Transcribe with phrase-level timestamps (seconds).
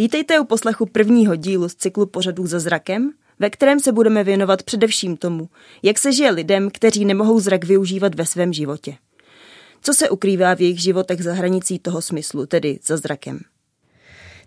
[0.00, 4.62] Vítejte u poslechu prvního dílu z cyklu pořadů za zrakem, ve kterém se budeme věnovat
[4.62, 5.48] především tomu,
[5.82, 8.96] jak se žije lidem, kteří nemohou zrak využívat ve svém životě.
[9.82, 13.40] Co se ukrývá v jejich životech za hranicí toho smyslu, tedy za zrakem.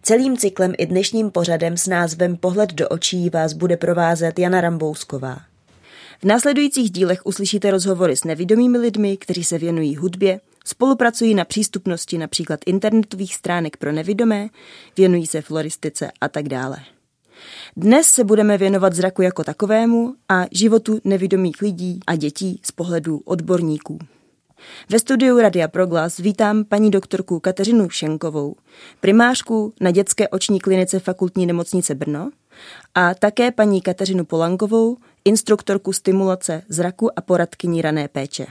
[0.02, 5.38] Celým cyklem i dnešním pořadem s názvem Pohled do očí vás bude provázet Jana Rambousková.
[6.22, 12.18] V následujících dílech uslyšíte rozhovory s nevidomými lidmi, kteří se věnují hudbě, spolupracují na přístupnosti
[12.18, 14.50] například internetových stránek pro nevidomé,
[14.98, 16.78] věnují se floristice a tak dále.
[17.78, 23.22] Dnes se budeme věnovat zraku jako takovému a životu nevidomých lidí a dětí z pohledu
[23.26, 24.00] odborníků.
[24.90, 28.56] Ve studiu Radia Proglas vítám paní doktorku Kateřinu Šenkovou,
[29.00, 32.30] primářku na dětské oční klinice fakultní nemocnice Brno
[32.96, 38.46] a také paní Kateřinu Polankovou, instruktorku stimulace zraku a poradkyní rané péče.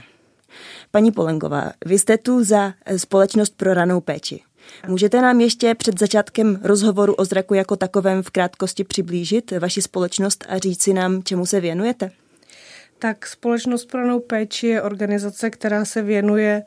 [0.91, 4.41] Paní Polengová, vy jste tu za Společnost pro ranou péči.
[4.87, 10.45] Můžete nám ještě před začátkem rozhovoru o zraku jako takovém v krátkosti přiblížit vaši společnost
[10.49, 12.11] a říci nám, čemu se věnujete?
[12.99, 16.63] Tak Společnost pro ranou péči je organizace, která se věnuje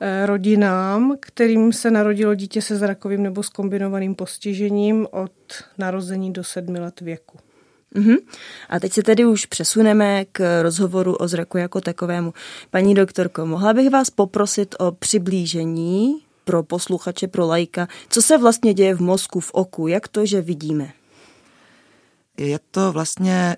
[0.00, 5.32] eh, rodinám, kterým se narodilo dítě se zrakovým nebo s kombinovaným postižením od
[5.78, 7.38] narození do sedmi let věku.
[7.94, 8.16] Uhum.
[8.68, 12.34] A teď se tedy už přesuneme k rozhovoru o zraku jako takovému.
[12.70, 16.14] Paní doktorko, mohla bych vás poprosit o přiblížení
[16.44, 20.40] pro posluchače, pro lajka, co se vlastně děje v mozku, v oku, jak to, že
[20.40, 20.92] vidíme?
[22.36, 23.56] Je to vlastně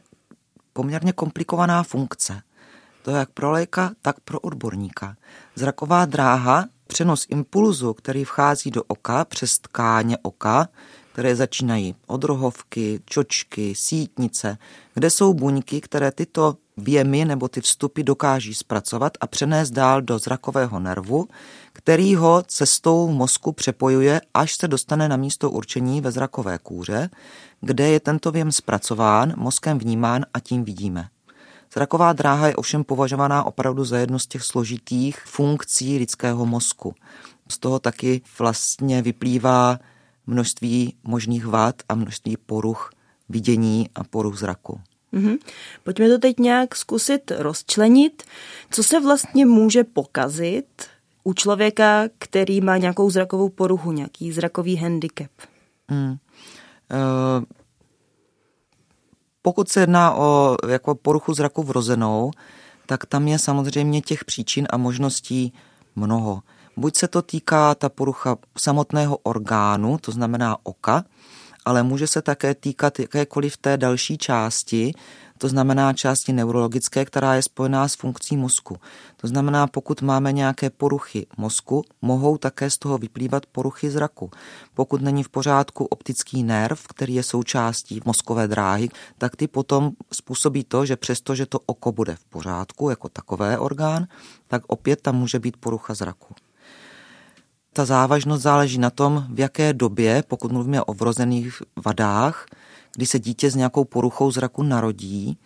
[0.72, 2.42] poměrně komplikovaná funkce.
[3.02, 5.16] To jak pro léka, tak pro odborníka.
[5.54, 10.68] Zraková dráha, přenos impulzu, který vchází do oka přes tkáně oka,
[11.12, 14.58] které začínají od rohovky, čočky, sítnice,
[14.94, 20.18] kde jsou buňky, které tyto věmy nebo ty vstupy dokáží zpracovat a přenést dál do
[20.18, 21.28] zrakového nervu,
[21.72, 27.10] který ho cestou mozku přepojuje, až se dostane na místo určení ve zrakové kůře,
[27.60, 31.08] kde je tento věm zpracován, mozkem vnímán a tím vidíme.
[31.74, 36.94] Zraková dráha je ovšem považovaná opravdu za jednu z těch složitých funkcí lidského mozku.
[37.48, 39.78] Z toho taky vlastně vyplývá
[40.30, 42.90] množství možných vád a množství poruch
[43.28, 44.80] vidění a poruch zraku.
[45.12, 45.38] Mm-hmm.
[45.84, 48.22] Pojďme to teď nějak zkusit rozčlenit.
[48.70, 50.86] Co se vlastně může pokazit
[51.24, 55.30] u člověka, který má nějakou zrakovou poruchu, nějaký zrakový handicap?
[55.90, 56.10] Mm.
[56.10, 56.16] Uh,
[59.42, 62.30] pokud se jedná o jako poruchu zraku vrozenou,
[62.86, 65.52] tak tam je samozřejmě těch příčin a možností
[65.96, 66.42] mnoho.
[66.80, 71.04] Buď se to týká ta porucha samotného orgánu, to znamená oka,
[71.64, 74.92] ale může se také týkat jakékoliv té další části,
[75.38, 78.76] to znamená části neurologické, která je spojená s funkcí mozku.
[79.16, 84.30] To znamená, pokud máme nějaké poruchy mozku, mohou také z toho vyplývat poruchy zraku.
[84.74, 90.64] Pokud není v pořádku optický nerv, který je součástí mozkové dráhy, tak ty potom způsobí
[90.64, 94.06] to, že přesto, že to oko bude v pořádku jako takové orgán,
[94.48, 96.34] tak opět tam může být porucha zraku.
[97.72, 102.46] Ta závažnost záleží na tom, v jaké době, pokud mluvíme o vrozených vadách,
[102.96, 105.38] kdy se dítě s nějakou poruchou zraku narodí,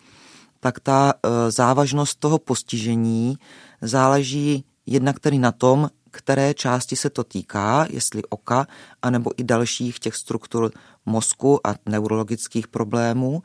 [0.61, 3.39] tak ta e, závažnost toho postižení
[3.83, 8.67] záleží jednak tedy na tom, které části se to týká, jestli oka,
[9.03, 10.71] anebo i dalších těch struktur
[11.07, 13.43] mozku a neurologických problémů.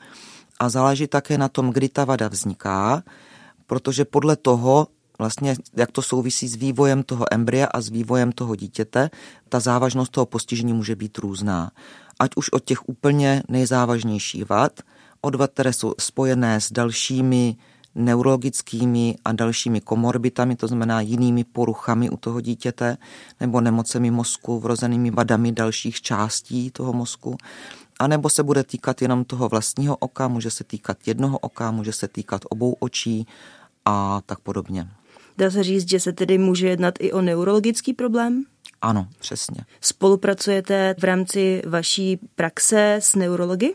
[0.59, 3.03] A záleží také na tom, kdy ta vada vzniká,
[3.65, 4.87] protože podle toho
[5.19, 9.09] vlastně, jak to souvisí s vývojem toho embrya a s vývojem toho dítěte,
[9.49, 11.71] ta závažnost toho postižení může být různá.
[12.19, 14.79] Ať už od těch úplně nejzávažnějších vad,
[15.21, 17.55] od vad, které jsou spojené s dalšími
[17.95, 22.97] neurologickými a dalšími komorbitami, to znamená jinými poruchami u toho dítěte,
[23.39, 27.37] nebo nemocemi mozku, vrozenými vadami dalších částí toho mozku,
[27.99, 31.93] a nebo se bude týkat jenom toho vlastního oka, může se týkat jednoho oka, může
[31.93, 33.27] se týkat obou očí
[33.85, 34.87] a tak podobně.
[35.39, 38.43] Dá se říct, že se tedy může jednat i o neurologický problém?
[38.81, 39.65] Ano, přesně.
[39.81, 43.73] Spolupracujete v rámci vaší praxe s neurology?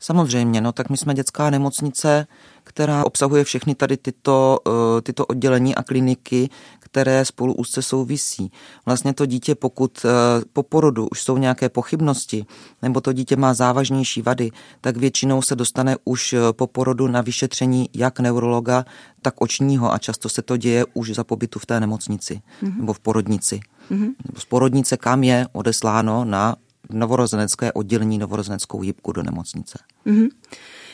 [0.00, 2.26] Samozřejmě, no tak my jsme dětská nemocnice,
[2.64, 6.48] která obsahuje všechny tady tyto, eh, tyto oddělení a kliniky,
[6.90, 8.52] které spolu úzce souvisí.
[8.86, 10.08] Vlastně to dítě, pokud eh,
[10.52, 12.46] po porodu už jsou nějaké pochybnosti,
[12.82, 14.50] nebo to dítě má závažnější vady,
[14.80, 18.84] tak většinou se dostane už eh, po porodu na vyšetření jak neurologa,
[19.22, 22.76] tak očního a často se to děje už za pobytu v té nemocnici mm-hmm.
[22.76, 23.60] nebo v porodnici.
[23.90, 24.10] Mm-hmm.
[24.26, 26.56] Nebo z porodnice, kam je odesláno na
[26.90, 29.78] novorozenecké oddělení, novorozeneckou jípku do nemocnice.
[30.06, 30.28] Mm-hmm.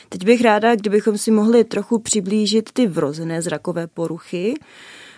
[0.09, 4.53] Teď bych ráda, kdybychom si mohli trochu přiblížit ty vrozené zrakové poruchy.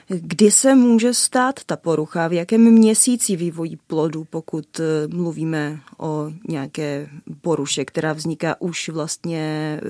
[0.09, 2.27] Kdy se může stát ta porucha?
[2.27, 7.09] V jakém měsíci vývojí plodu, pokud eh, mluvíme o nějaké
[7.41, 9.41] poruše, která vzniká už vlastně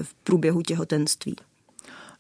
[0.02, 1.36] v průběhu těhotenství?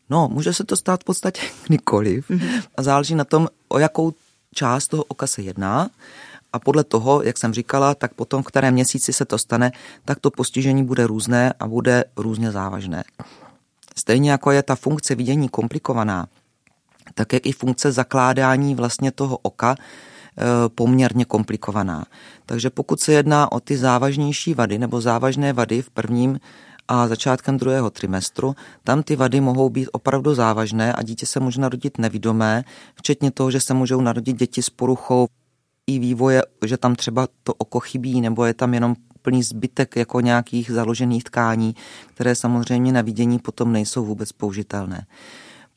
[0.09, 2.63] No, může se to stát v podstatě kdykoliv mm-hmm.
[2.77, 4.13] a záleží na tom, o jakou
[4.53, 5.89] část toho oka se jedná
[6.53, 9.71] a podle toho, jak jsem říkala, tak potom v kterém měsíci se to stane,
[10.05, 13.03] tak to postižení bude různé a bude různě závažné.
[13.95, 16.27] Stejně jako je ta funkce vidění komplikovaná,
[17.13, 22.05] tak jak i funkce zakládání vlastně toho oka e, poměrně komplikovaná.
[22.45, 26.39] Takže pokud se jedná o ty závažnější vady nebo závažné vady v prvním
[26.87, 31.61] a začátkem druhého trimestru, tam ty vady mohou být opravdu závažné a dítě se může
[31.61, 32.63] narodit nevidomé,
[32.95, 35.27] včetně toho, že se můžou narodit děti s poruchou
[35.87, 40.21] i vývoje, že tam třeba to oko chybí nebo je tam jenom plný zbytek jako
[40.21, 41.75] nějakých založených tkání,
[42.13, 45.05] které samozřejmě na vidění potom nejsou vůbec použitelné.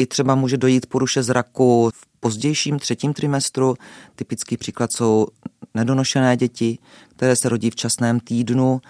[0.02, 3.74] I třeba může dojít poruše zraku v pozdějším třetím trimestru.
[4.14, 5.26] Typický příklad jsou
[5.74, 6.78] nedonošené děti,
[7.16, 8.80] které se rodí v časném týdnu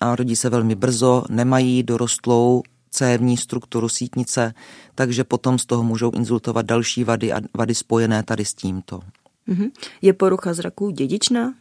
[0.00, 4.54] a rodí se velmi brzo, nemají dorostlou cévní strukturu sítnice,
[4.94, 9.00] takže potom z toho můžou inzultovat další vady a vady spojené tady s tímto.
[9.46, 9.66] Mhm.
[10.02, 11.54] Je porucha zraku dědičná?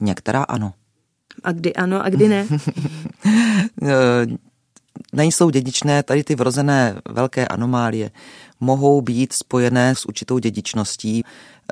[0.00, 0.72] Některá ano.
[1.44, 2.46] A kdy ano a kdy ne?
[5.12, 8.10] Nejsou dědičné, tady ty vrozené velké anomálie
[8.60, 11.24] mohou být spojené s určitou dědičností.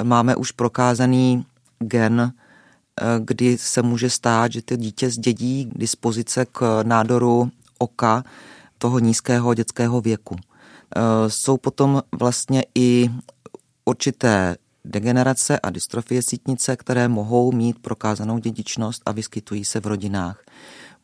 [0.03, 1.45] Máme už prokázaný
[1.79, 2.33] gen,
[3.01, 8.25] eh, kdy se může stát, že to dítě zdědí dispozice k nádoru oka
[8.79, 10.37] toho nízkého dětského věku.
[10.37, 13.11] Eh, jsou potom vlastně i
[13.85, 20.45] určité degenerace a dystrofie sítnice, které mohou mít prokázanou dědičnost a vyskytují se v rodinách.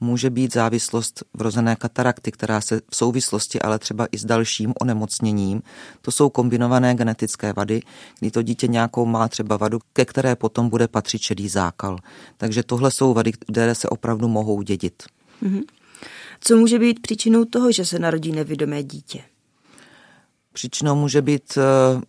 [0.01, 5.63] Může být závislost vrozené katarakty, která se v souvislosti ale třeba i s dalším onemocněním.
[6.03, 7.83] To jsou kombinované genetické vady,
[8.21, 11.99] kdy to dítě nějakou má třeba vadu, ke které potom bude patřit šedý zákal.
[12.37, 15.03] Takže tohle jsou vady, které se opravdu mohou dědit.
[15.43, 15.63] Mm-hmm.
[16.41, 19.21] Co může být příčinou toho, že se narodí nevidomé dítě?
[20.53, 22.01] Příčinou může být eh,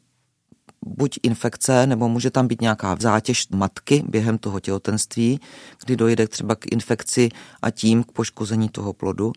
[0.86, 5.40] buď infekce, nebo může tam být nějaká zátěž matky během toho těhotenství,
[5.86, 7.30] kdy dojde třeba k infekci
[7.62, 9.32] a tím k poškození toho plodu.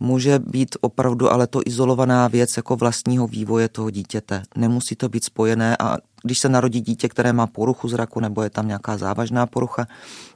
[0.00, 4.42] Může být opravdu ale to izolovaná věc jako vlastního vývoje toho dítěte.
[4.56, 8.50] Nemusí to být spojené a když se narodí dítě, které má poruchu zraku nebo je
[8.50, 9.86] tam nějaká závažná porucha,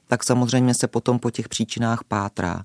[0.06, 2.62] tak samozřejmě se potom po těch příčinách pátrá.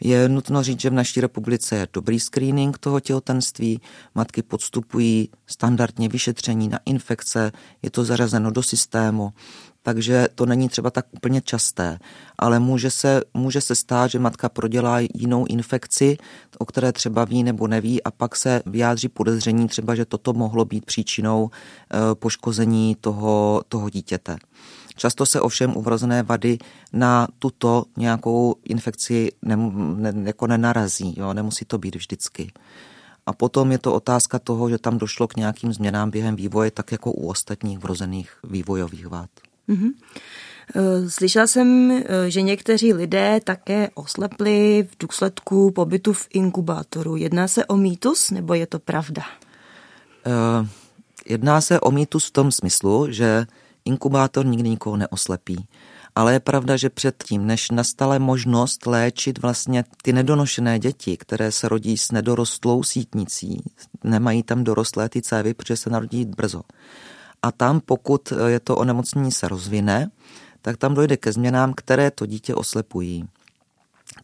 [0.00, 3.80] Je nutno říct, že v naší republice je dobrý screening toho těhotenství.
[4.14, 7.52] Matky podstupují standardně vyšetření na infekce,
[7.82, 9.32] je to zařazeno do systému,
[9.82, 11.98] takže to není třeba tak úplně časté,
[12.38, 16.16] ale může se, může se stát, že matka prodělá jinou infekci,
[16.58, 20.64] o které třeba ví nebo neví a pak se vyjádří podezření třeba, že toto mohlo
[20.64, 24.36] být příčinou eh, poškození toho, toho dítěte.
[24.96, 26.58] Často se ovšem uvrozené vady
[26.92, 29.56] na tuto nějakou infekci ne,
[29.96, 31.34] ne, jako nenarazí, jo?
[31.34, 32.52] nemusí to být vždycky.
[33.26, 36.92] A potom je to otázka toho, že tam došlo k nějakým změnám během vývoje, tak
[36.92, 39.30] jako u ostatních vrozených vývojových vád.
[39.68, 39.92] Mm-hmm.
[41.08, 47.16] Slyšela jsem, eh, že někteří lidé také oslepli v důsledku pobytu v inkubátoru.
[47.16, 49.22] Jedná se o mýtus nebo je to pravda?
[50.26, 50.66] Uh,
[51.26, 53.46] jedná se o mýtus v tom smyslu, že
[53.84, 55.68] Inkubátor nikdy nikoho neoslepí.
[56.14, 61.68] Ale je pravda, že předtím, než nastala možnost léčit vlastně ty nedonošené děti, které se
[61.68, 63.62] rodí s nedorostlou sítnicí,
[64.04, 66.62] nemají tam dorostlé ty cévy, protože se narodí brzo.
[67.42, 70.10] A tam, pokud je to onemocnění se rozvine,
[70.62, 73.24] tak tam dojde ke změnám, které to dítě oslepují.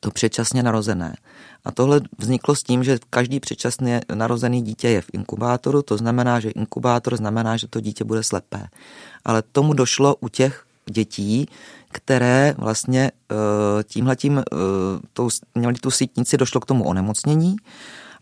[0.00, 1.16] To předčasně narozené.
[1.64, 6.40] A tohle vzniklo s tím, že každý předčasně narozený dítě je v inkubátoru, to znamená,
[6.40, 8.68] že inkubátor znamená, že to dítě bude slepé.
[9.24, 11.48] Ale tomu došlo u těch dětí,
[11.92, 13.34] které vlastně eh,
[13.84, 14.42] tímhletím, eh,
[15.12, 17.56] tou, měli tu sítnici, došlo k tomu onemocnění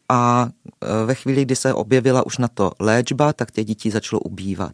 [0.09, 0.49] a
[0.83, 4.73] eh, ve chvíli, kdy se objevila už na to léčba, tak těch dětí začalo ubývat.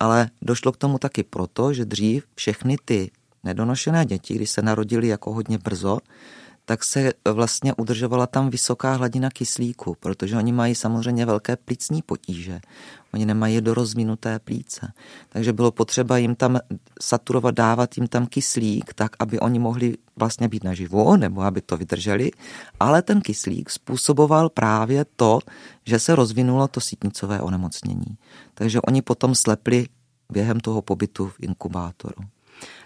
[0.00, 3.10] Ale došlo k tomu taky proto, že dřív všechny ty
[3.44, 5.98] nedonošené děti, když se narodili jako hodně brzo,
[6.64, 12.60] tak se vlastně udržovala tam vysoká hladina kyslíku, protože oni mají samozřejmě velké plicní potíže.
[13.14, 14.92] Oni nemají dorozvinuté plíce.
[15.28, 16.58] Takže bylo potřeba jim tam
[17.00, 21.76] saturovat, dávat jim tam kyslík, tak, aby oni mohli vlastně být naživu, nebo aby to
[21.76, 22.30] vydrželi.
[22.80, 25.38] Ale ten kyslík způsoboval právě to,
[25.86, 28.16] že se rozvinulo to sítnicové onemocnění.
[28.54, 29.86] Takže oni potom slepli
[30.32, 32.22] během toho pobytu v inkubátoru.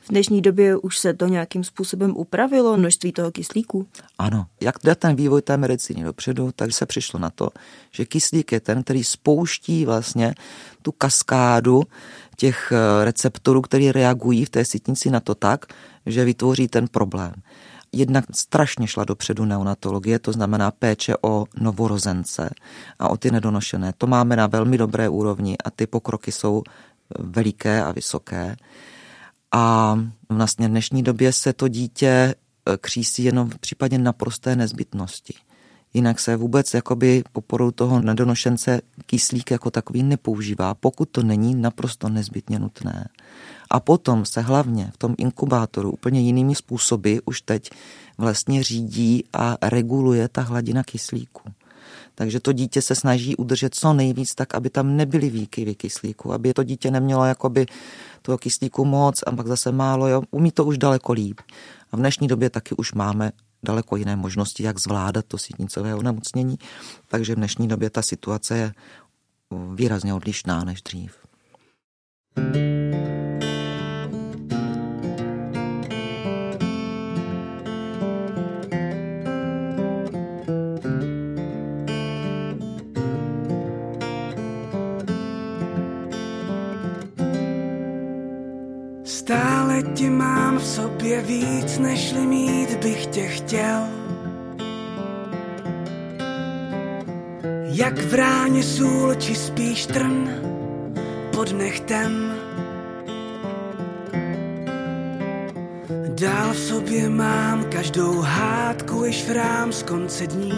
[0.02, 3.86] V dnešní době už se to nějakým způsobem upravilo, množství toho kyslíku?
[4.18, 7.50] Ano, jak jde ten vývoj té medicíny dopředu, tak se přišlo na to,
[7.90, 10.34] že kyslík je ten, který spouští vlastně
[10.82, 11.82] tu kaskádu
[12.36, 15.66] těch eh, receptorů, které reagují v té sítnici na to tak,
[16.06, 17.32] že vytvoří ten problém.
[17.92, 22.50] Jednak strašně šla dopředu neonatologie, to znamená péče o novorozence
[22.98, 23.92] a o ty nedonošené.
[23.98, 26.62] To máme na velmi dobré úrovni a ty pokroky jsou
[27.18, 28.56] veliké a vysoké.
[29.52, 29.98] A
[30.28, 35.34] vlastně v dnešní době se to dítě eh, křísí jenom v případě naprosté nezbytnosti.
[35.94, 41.54] Jinak se vůbec jakoby po porodu toho nedonošence kyslík jako takový nepoužívá, pokud to není
[41.54, 43.08] naprosto nezbytně nutné.
[43.70, 47.70] A potom se hlavně v tom inkubátoru úplně jinými způsoby už teď
[48.18, 51.42] vlastně řídí a reguluje ta hladina kyslíku.
[52.14, 56.54] Takže to dítě se snaží udržet co nejvíc tak, aby tam nebyly výkyvy kyslíku, aby
[56.54, 57.66] to dítě nemělo jakoby
[58.26, 60.22] toho kyslíku moc a pak zase málo, jo.
[60.30, 61.40] umí to už daleko líp.
[61.92, 66.58] A v dnešní době taky už máme daleko jiné možnosti, jak zvládat to sítnicové onemocnění,
[67.08, 68.72] takže v dnešní době ta situace je
[69.74, 71.16] výrazně odlišná než dřív.
[72.36, 72.75] thank you
[89.82, 93.82] Tě mám v sobě víc, nežli mít bych tě chtěl.
[97.62, 100.30] Jak v ráně sůl, či spíš trn
[101.34, 102.34] pod nechtem.
[106.20, 110.52] Dál v sobě mám každou hádku i švrám z konce dní.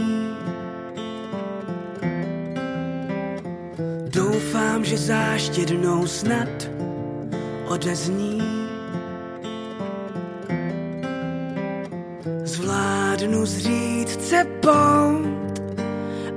[4.06, 6.48] Doufám, že zášť jednou snad
[7.68, 8.37] odezní.
[13.18, 15.10] Zvládnu zřít cepou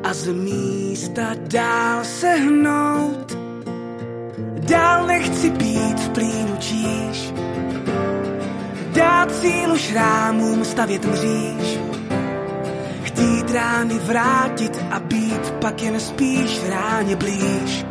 [0.03, 3.37] a z místa dál se hnout.
[4.59, 7.33] Dál nechci být v plínu číš,
[8.93, 11.79] dát sílu šrámům stavět mříž.
[13.03, 17.85] Chtít rány vrátit a být pak jen spíš ráně blíž,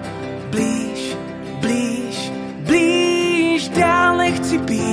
[0.50, 1.16] blíž,
[1.60, 2.32] blíž,
[2.66, 3.68] blíž.
[3.68, 4.89] Dál nechci být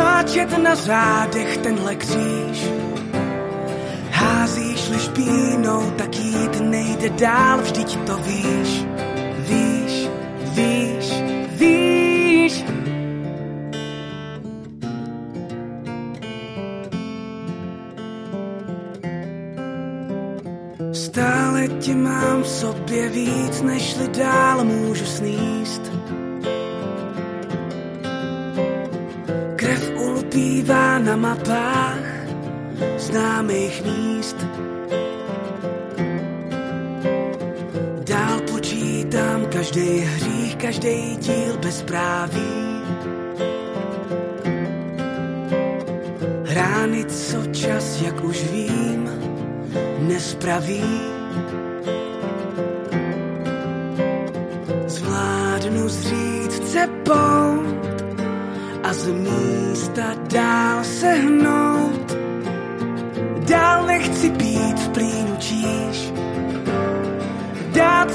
[0.00, 2.58] vláčet na zádech tenhle kříž.
[4.10, 8.84] Házíš-li špínou, tak jít nejde dál, vždyť to víš,
[9.38, 10.08] víš,
[10.54, 11.06] víš,
[11.60, 12.64] víš.
[20.92, 25.89] Stále tě mám v sobě víc, nežli dál můžu sníst.
[31.00, 32.04] Na mapách
[32.96, 34.36] známých míst.
[38.04, 42.80] Dál počítám každý hřích, každý díl bezpráví.
[46.44, 49.10] Hrány, co čas, jak už vím,
[49.98, 51.19] nespraví.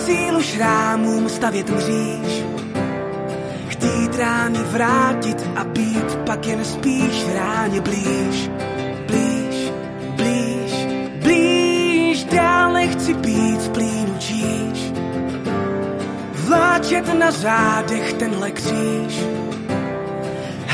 [0.05, 2.43] Sílu šrámům stavět mříž.
[3.67, 8.49] Chtít rány vrátit a být pak jen spíš ráně blíž,
[9.07, 9.71] blíž,
[10.15, 10.71] blíž,
[11.23, 12.23] blíž.
[12.23, 14.91] Dál nechci být v plínu číš,
[16.33, 19.25] vláčet na zádech tenhle kříž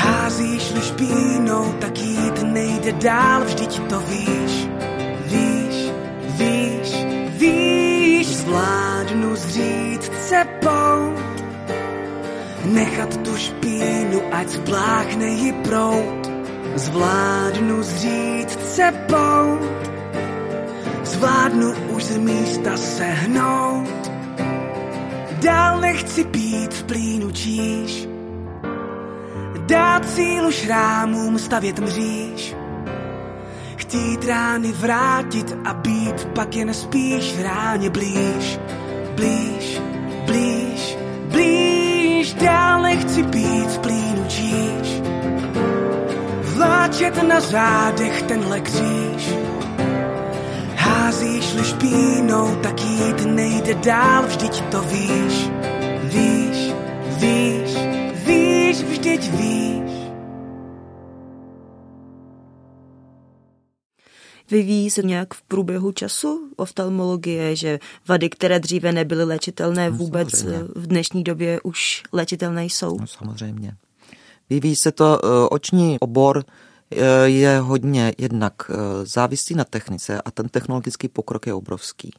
[0.02, 4.68] házíš-li špínou, tak jít nejde dál, vždyť to víš,
[8.42, 11.14] zvládnu zřít cepou,
[12.64, 16.30] nechat tu špínu, ať spláchne ji prout,
[16.74, 19.58] zvládnu zřít cepou,
[21.04, 24.10] zvládnu už z místa sehnout,
[25.42, 28.08] dál nechci být v plínu číš,
[29.66, 32.61] dát sílu šrámům stavět mříž.
[33.92, 38.60] Chtít rány vrátit a být pak jen spíš ráně blíž,
[39.14, 39.80] blíž,
[40.26, 40.96] blíž,
[41.32, 42.34] blíž.
[42.34, 45.02] Dál nechci být v plínu číž.
[46.56, 49.34] Vláčet na zádech tenhle kříž.
[50.76, 55.50] Házíš-li špínou, tak jít nejde dál, vždyť to víš,
[56.02, 56.72] víš,
[57.18, 57.61] víš,
[64.52, 67.78] Vyvíjí se nějak v průběhu času oftalmologie, že
[68.08, 70.64] vady, které dříve nebyly léčitelné, No, vůbec samozřejmě.
[70.76, 73.00] v dnešní době už léčitelné jsou?
[73.00, 73.76] No, samozřejmě.
[74.50, 78.74] Vyvíjí se to, eh, oční obor eh, je hodně jednak eh,
[79.06, 82.10] závislý na technice a ten technologický pokrok je obrovský.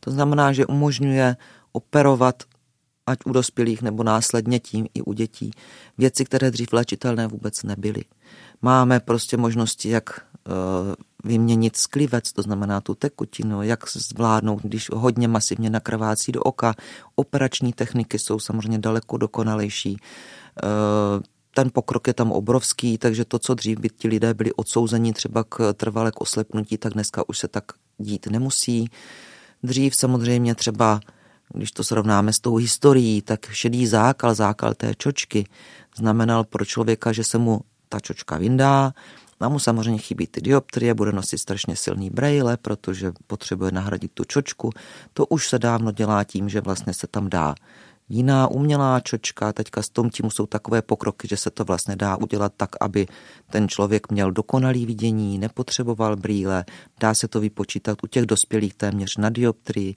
[0.00, 1.36] To znamená, že umožňuje
[1.72, 2.42] operovat
[3.06, 5.50] ať u dospělých nebo následně tím i u dětí
[5.98, 8.04] věci, které dřív léčitelné vůbec nebyly.
[8.62, 10.20] Máme prostě možnosti, jak
[11.24, 16.74] vyměnit sklivec, to znamená tu tekutinu, jak zvládnout, když hodně masivně nakrvácí do oka.
[17.14, 19.96] Operační techniky jsou samozřejmě daleko dokonalejší.
[20.62, 21.22] Eh,
[21.54, 25.44] ten pokrok je tam obrovský, takže to, co dřív by ti lidé byli odsouzeni třeba
[25.44, 27.64] k trvalé k oslepnutí, tak dneska už se tak
[27.98, 28.90] dít nemusí.
[29.62, 31.00] Dřív samozřejmě třeba,
[31.54, 35.46] když to srovnáme s tou historií, tak šedý zákal, zákal té čočky,
[35.96, 38.92] znamenal pro člověka, že se mu ta čočka vyndá,
[39.40, 44.24] a mu samozřejmě chybí ty dioptrie, bude nosit strašně silný brejle, protože potřebuje nahradit tu
[44.24, 44.70] čočku.
[45.12, 47.54] To už se dávno dělá tím, že vlastně se tam dá
[48.08, 49.52] jiná umělá čočka.
[49.52, 53.06] Teďka s tom tím jsou takové pokroky, že se to vlastně dá udělat tak, aby
[53.50, 56.64] ten člověk měl dokonalý vidění, nepotřeboval brýle,
[57.00, 59.94] dá se to vypočítat u těch dospělých téměř na dioptrii.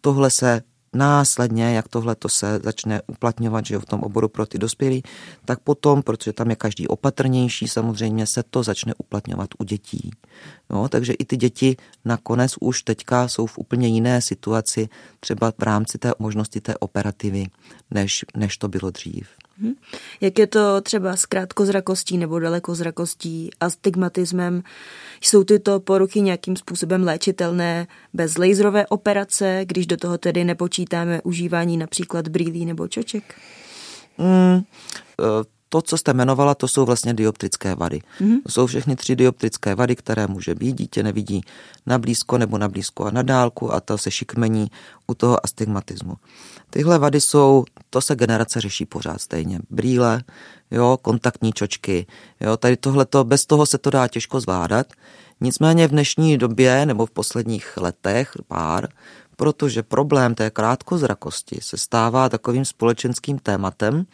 [0.00, 0.62] Tohle se
[0.94, 5.02] následně, jak tohle to se začne uplatňovat že jo, v tom oboru pro ty dospělí,
[5.44, 10.10] tak potom, protože tam je každý opatrnější, samozřejmě se to začne uplatňovat u dětí.
[10.72, 14.88] No, takže i ty děti nakonec už teďka jsou v úplně jiné situaci,
[15.20, 17.46] třeba v rámci té možnosti té operativy,
[17.90, 19.28] než, než to bylo dřív.
[19.58, 19.72] Hm?
[20.20, 24.62] Jak je to třeba s krátkozrakostí nebo dalekozrakostí a stigmatismem?
[25.20, 31.76] Jsou tyto poruchy nějakým způsobem léčitelné bez laserové operace, když do toho tedy nepočítáme užívání
[31.76, 33.34] například brýlí nebo čoček?
[34.18, 34.62] Mm,
[35.72, 38.00] to, co jste jmenovala, to jsou vlastně dioptrické vady.
[38.20, 38.42] Mm-hmm.
[38.42, 40.76] To jsou všechny tři dioptrické vady, které může být.
[40.76, 41.40] Dítě nevidí
[41.86, 44.70] na blízko nebo na blízko a na dálku a to se šikmení
[45.06, 46.16] u toho astigmatismu.
[46.70, 49.60] Tyhle vady jsou, to se generace řeší pořád stejně.
[49.70, 50.22] Brýle,
[50.70, 52.06] jo, kontaktní čočky,
[52.40, 54.86] jo, tady tohleto, bez toho se to dá těžko zvládat.
[55.40, 58.88] Nicméně v dnešní době nebo v posledních letech pár,
[59.36, 64.06] protože problém té krátkozrakosti se stává takovým společenským tématem,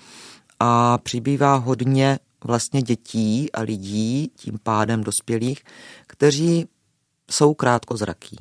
[0.60, 5.62] a přibývá hodně vlastně dětí a lidí, tím pádem dospělých,
[6.06, 6.66] kteří
[7.30, 8.36] jsou krátkozraký.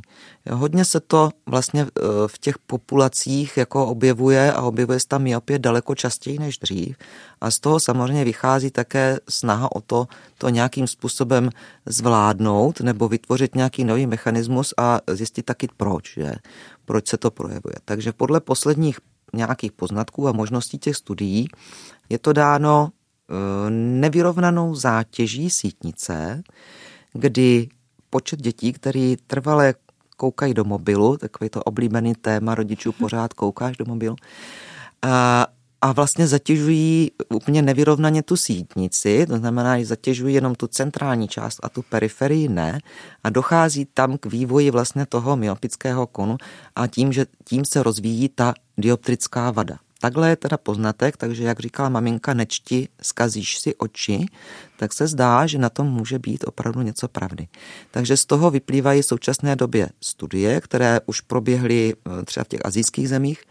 [0.51, 1.87] Hodně se to vlastně
[2.27, 6.97] v těch populacích jako objevuje a objevuje se tam myopie daleko častěji než dřív.
[7.41, 11.49] A z toho samozřejmě vychází také snaha o to, to nějakým způsobem
[11.85, 16.33] zvládnout nebo vytvořit nějaký nový mechanismus a zjistit taky proč, že?
[16.85, 17.75] proč se to projevuje.
[17.85, 18.99] Takže podle posledních
[19.33, 21.47] nějakých poznatků a možností těch studií
[22.09, 22.89] je to dáno
[23.69, 26.43] nevyrovnanou zátěží sítnice,
[27.13, 27.69] kdy
[28.09, 29.73] počet dětí, který trvale
[30.17, 34.15] koukají do mobilu, takový to oblíbený téma rodičů, pořád koukáš do mobilu,
[35.01, 35.47] a,
[35.81, 41.59] a vlastně zatěžují úplně nevyrovnaně tu sítnici, to znamená, že zatěžují jenom tu centrální část
[41.63, 42.79] a tu periferii ne
[43.23, 46.37] a dochází tam k vývoji vlastně toho myopického konu
[46.75, 49.77] a tím, že tím se rozvíjí ta dioptrická vada.
[50.01, 54.25] Takhle je teda poznatek, takže jak říkala maminka, nečti, skazíš si oči,
[54.77, 57.47] tak se zdá, že na tom může být opravdu něco pravdy.
[57.91, 61.93] Takže z toho vyplývají v současné době studie, které už proběhly
[62.25, 63.43] třeba v těch azijských zemích,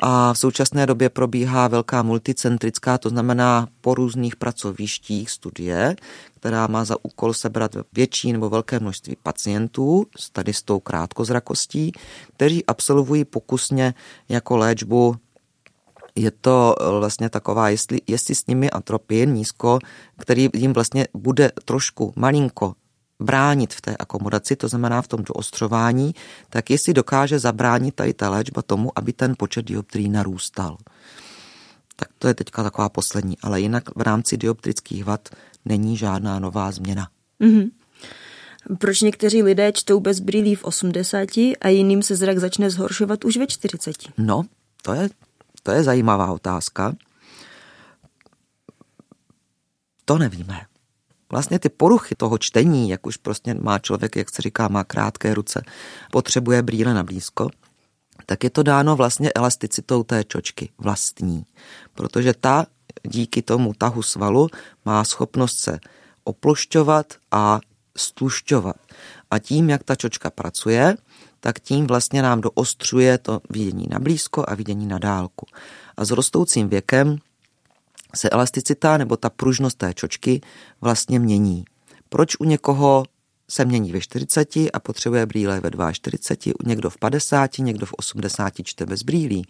[0.00, 5.96] a v současné době probíhá velká multicentrická, to znamená po různých pracovištích studie,
[6.34, 11.92] která má za úkol sebrat větší nebo velké množství pacientů s tady s tou krátkozrakostí,
[12.36, 13.94] kteří absolvují pokusně
[14.28, 15.16] jako léčbu
[16.16, 19.78] je to vlastně taková, jestli, jestli s nimi atropin nízko,
[20.18, 22.74] který jim vlastně bude trošku malinko
[23.20, 26.14] bránit v té akomodaci, to znamená v tom doostřování,
[26.50, 30.76] tak jestli dokáže zabránit tady ta léčba tomu, aby ten počet dioptrií narůstal.
[31.96, 35.28] Tak to je teďka taková poslední, ale jinak v rámci dioptrických vad
[35.64, 37.08] není žádná nová změna.
[37.40, 37.70] Mm-hmm.
[38.78, 41.28] Proč někteří lidé čtou bez brýlí v 80
[41.60, 43.96] a jiným se zrak začne zhoršovat už ve 40?
[44.18, 44.42] No,
[44.82, 45.08] to je,
[45.66, 46.94] to je zajímavá otázka.
[50.04, 50.60] To nevíme.
[51.30, 55.34] Vlastně ty poruchy toho čtení, jak už prostě má člověk, jak se říká, má krátké
[55.34, 55.62] ruce,
[56.12, 57.50] potřebuje brýle na blízko,
[58.26, 61.46] tak je to dáno vlastně elasticitou té čočky vlastní.
[61.94, 62.66] Protože ta
[63.02, 64.48] díky tomu tahu svalu
[64.84, 65.78] má schopnost se
[66.24, 67.60] oplošťovat a
[67.96, 68.76] stlušťovat.
[69.30, 70.96] A tím, jak ta čočka pracuje,
[71.40, 75.46] tak tím vlastně nám doostřuje to vidění na blízko a vidění na dálku.
[75.96, 77.18] A s rostoucím věkem
[78.14, 80.40] se elasticita nebo ta pružnost té čočky
[80.80, 81.64] vlastně mění.
[82.08, 83.04] Proč u někoho
[83.48, 88.52] se mění ve 40 a potřebuje brýle ve 42, někdo v 50, někdo v 80
[88.62, 89.46] čte bez brýlí.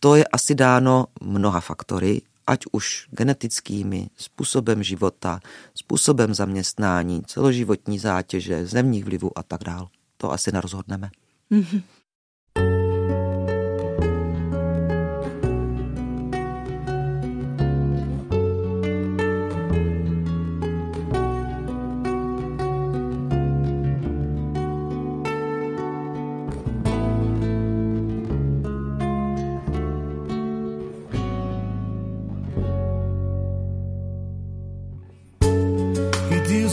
[0.00, 5.40] To je asi dáno mnoha faktory, ať už genetickými, způsobem života,
[5.74, 9.88] způsobem zaměstnání, celoživotní zátěže, zemních vlivů a tak dál.
[10.18, 11.10] To asi nerozhodneme.
[11.50, 11.82] Mm-hmm.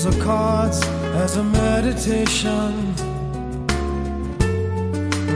[0.06, 0.82] of cards
[1.16, 3.25] as a meditation.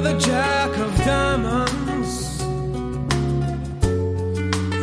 [0.00, 2.40] Play the jack of diamonds,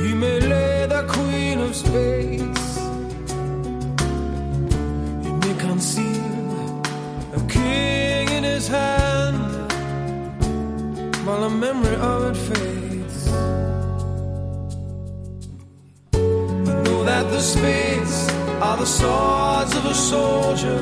[0.03, 2.77] he may lay the queen of spades,
[5.25, 6.81] he may conceal
[7.33, 9.71] a king in his hand
[11.25, 13.27] while the memory of it fades.
[16.67, 18.29] You know that the spades
[18.61, 20.81] are the swords of a soldier.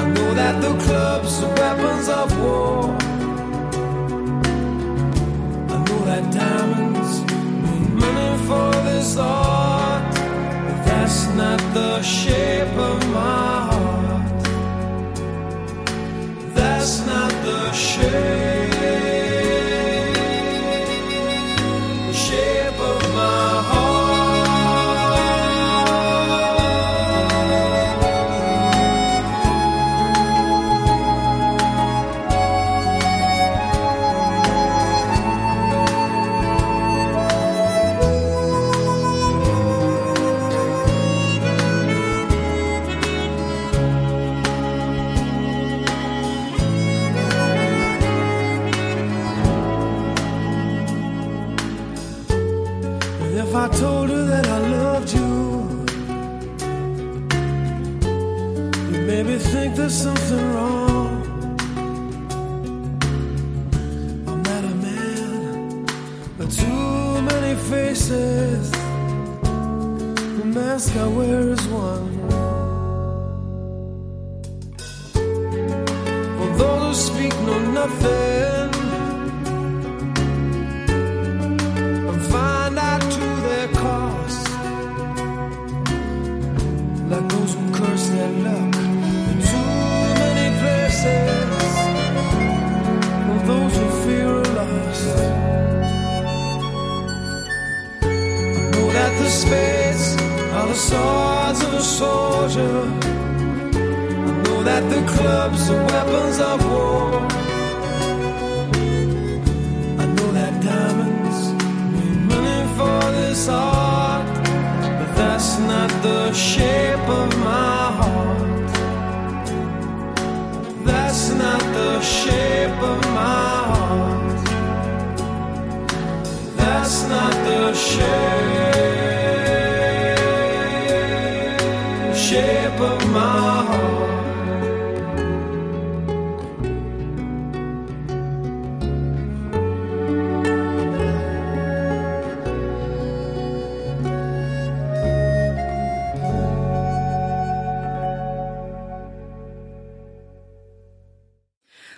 [0.00, 2.53] I know that the clubs are weapons of war.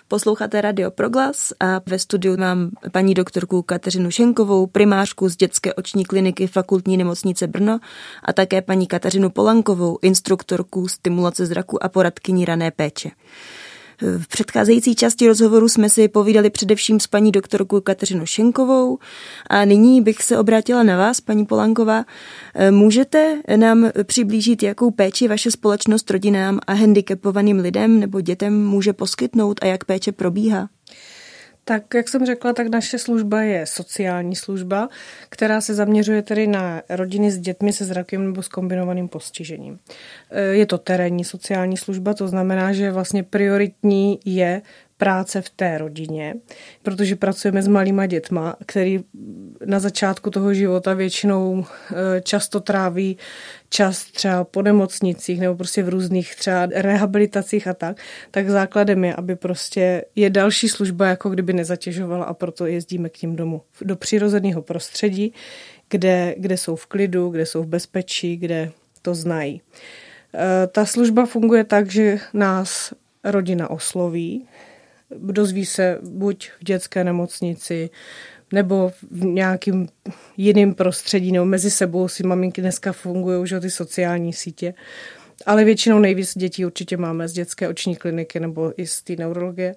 [0.09, 6.05] Posloucháte Radio Proglas a ve studiu mám paní doktorku Kateřinu Šenkovou, primářku z dětské oční
[6.05, 7.79] kliniky fakultní nemocnice Brno
[8.23, 13.09] a také paní Kateřinu Polankovou, instruktorku stimulace zraku a poradkyní rané péče.
[14.01, 18.97] V předcházející části rozhovoru jsme si povídali především s paní doktorkou Kateřinou Šenkovou
[19.49, 22.05] a nyní bych se obrátila na vás, paní Polanková.
[22.71, 29.59] Můžete nám přiblížit, jakou péči vaše společnost rodinám a handicapovaným lidem nebo dětem může poskytnout
[29.61, 30.69] a jak péče probíhá?
[31.67, 34.89] Tak, jak jsem řekla, tak naše služba je sociální služba,
[35.29, 39.79] která se zaměřuje tedy na rodiny s dětmi se zrakem nebo s kombinovaným postižením.
[40.51, 44.61] Je to terénní sociální služba, to znamená, že vlastně prioritní je
[44.97, 46.35] práce v té rodině,
[46.83, 49.03] protože pracujeme s malýma dětma, který
[49.65, 53.17] na začátku toho života většinou eh, často tráví
[53.69, 57.97] čas třeba po nemocnicích nebo prostě v různých třeba rehabilitacích a tak,
[58.31, 63.21] tak základem je, aby prostě je další služba, jako kdyby nezatěžovala a proto jezdíme k
[63.21, 65.33] ním domů do přirozeného prostředí,
[65.89, 69.61] kde, kde jsou v klidu, kde jsou v bezpečí, kde to znají.
[70.33, 74.47] Eh, ta služba funguje tak, že nás rodina osloví,
[75.11, 77.89] dozví se buď v dětské nemocnici,
[78.53, 79.87] nebo v nějakým
[80.37, 84.73] jiným prostředí, nebo mezi sebou si maminky dneska fungují už ty sociální sítě.
[85.45, 89.75] Ale většinou nejvíc dětí určitě máme z dětské oční kliniky nebo i z té neurologie,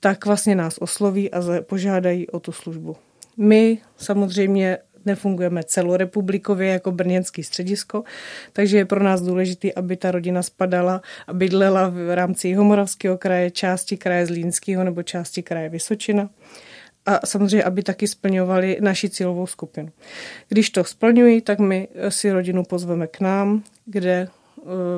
[0.00, 2.96] tak vlastně nás osloví a požádají o tu službu.
[3.36, 8.04] My samozřejmě nefungujeme celorepublikově jako brněnský středisko,
[8.52, 13.50] takže je pro nás důležité, aby ta rodina spadala a bydlela v rámci Jihomoravského kraje,
[13.50, 16.28] části kraje Zlínského nebo části kraje Vysočina
[17.06, 19.88] a samozřejmě, aby taky splňovali naši cílovou skupinu.
[20.48, 24.28] Když to splňují, tak my si rodinu pozveme k nám, kde e,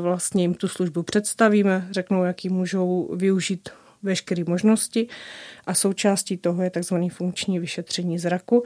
[0.01, 3.68] vlastně jim tu službu představíme, řeknou, jaký můžou využít
[4.03, 5.09] veškeré možnosti
[5.66, 8.64] a součástí toho je takzvaný funkční vyšetření zraku,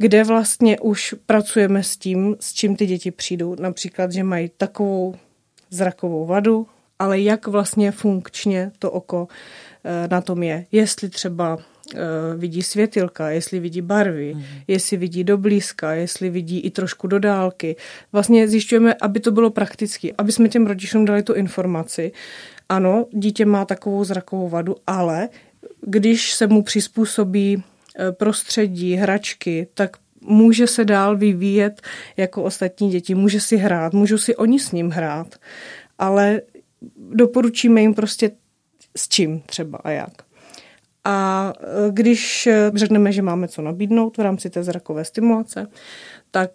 [0.00, 3.56] kde vlastně už pracujeme s tím, s čím ty děti přijdou.
[3.60, 5.14] Například, že mají takovou
[5.70, 6.66] zrakovou vadu,
[6.98, 9.28] ale jak vlastně funkčně to oko
[9.84, 10.66] eh, na tom je.
[10.72, 11.58] Jestli třeba
[11.94, 11.98] eh,
[12.36, 14.42] vidí světilka, jestli vidí barvy, mm.
[14.68, 17.76] jestli vidí do blízka, jestli vidí i trošku do dálky.
[18.12, 22.12] Vlastně zjišťujeme, aby to bylo praktické, aby jsme těm rodičům dali tu informaci.
[22.68, 25.28] Ano, dítě má takovou zrakovou vadu, ale
[25.80, 27.62] když se mu přizpůsobí
[28.10, 31.80] prostředí, hračky, tak může se dál vyvíjet
[32.16, 33.14] jako ostatní děti.
[33.14, 35.34] Může si hrát, můžou si oni s ním hrát,
[35.98, 36.40] ale
[37.12, 38.30] doporučíme jim prostě
[38.96, 40.12] s čím třeba a jak.
[41.04, 45.66] A eh, když eh, řekneme, že máme co nabídnout v rámci té zrakové stimulace,
[46.30, 46.50] tak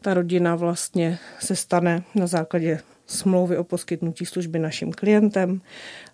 [0.00, 5.60] ta rodina vlastně se stane na základě smlouvy o poskytnutí služby naším klientem,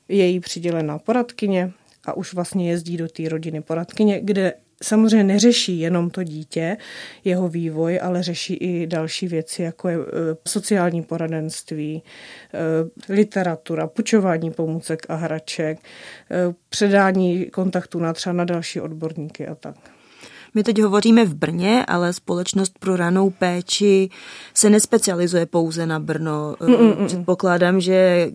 [0.08, 1.72] je jí přidělená poradkyně,
[2.06, 6.76] a už vlastně jezdí do té rodiny poradkyně, kde samozřejmě neřeší jenom to dítě,
[7.24, 10.00] jeho vývoj, ale řeší i další věci, jako je e,
[10.48, 18.80] sociální poradenství, e, literatura, pučování pomůcek a hraček, e, předání kontaktu na třeba na další
[18.80, 19.93] odborníky a tak.
[20.54, 24.10] My teď hovoříme v Brně, ale společnost pro ranou péči
[24.54, 26.56] se nespecializuje pouze na Brno.
[26.60, 27.06] Mm, mm, mm.
[27.06, 28.30] Předpokládám, že je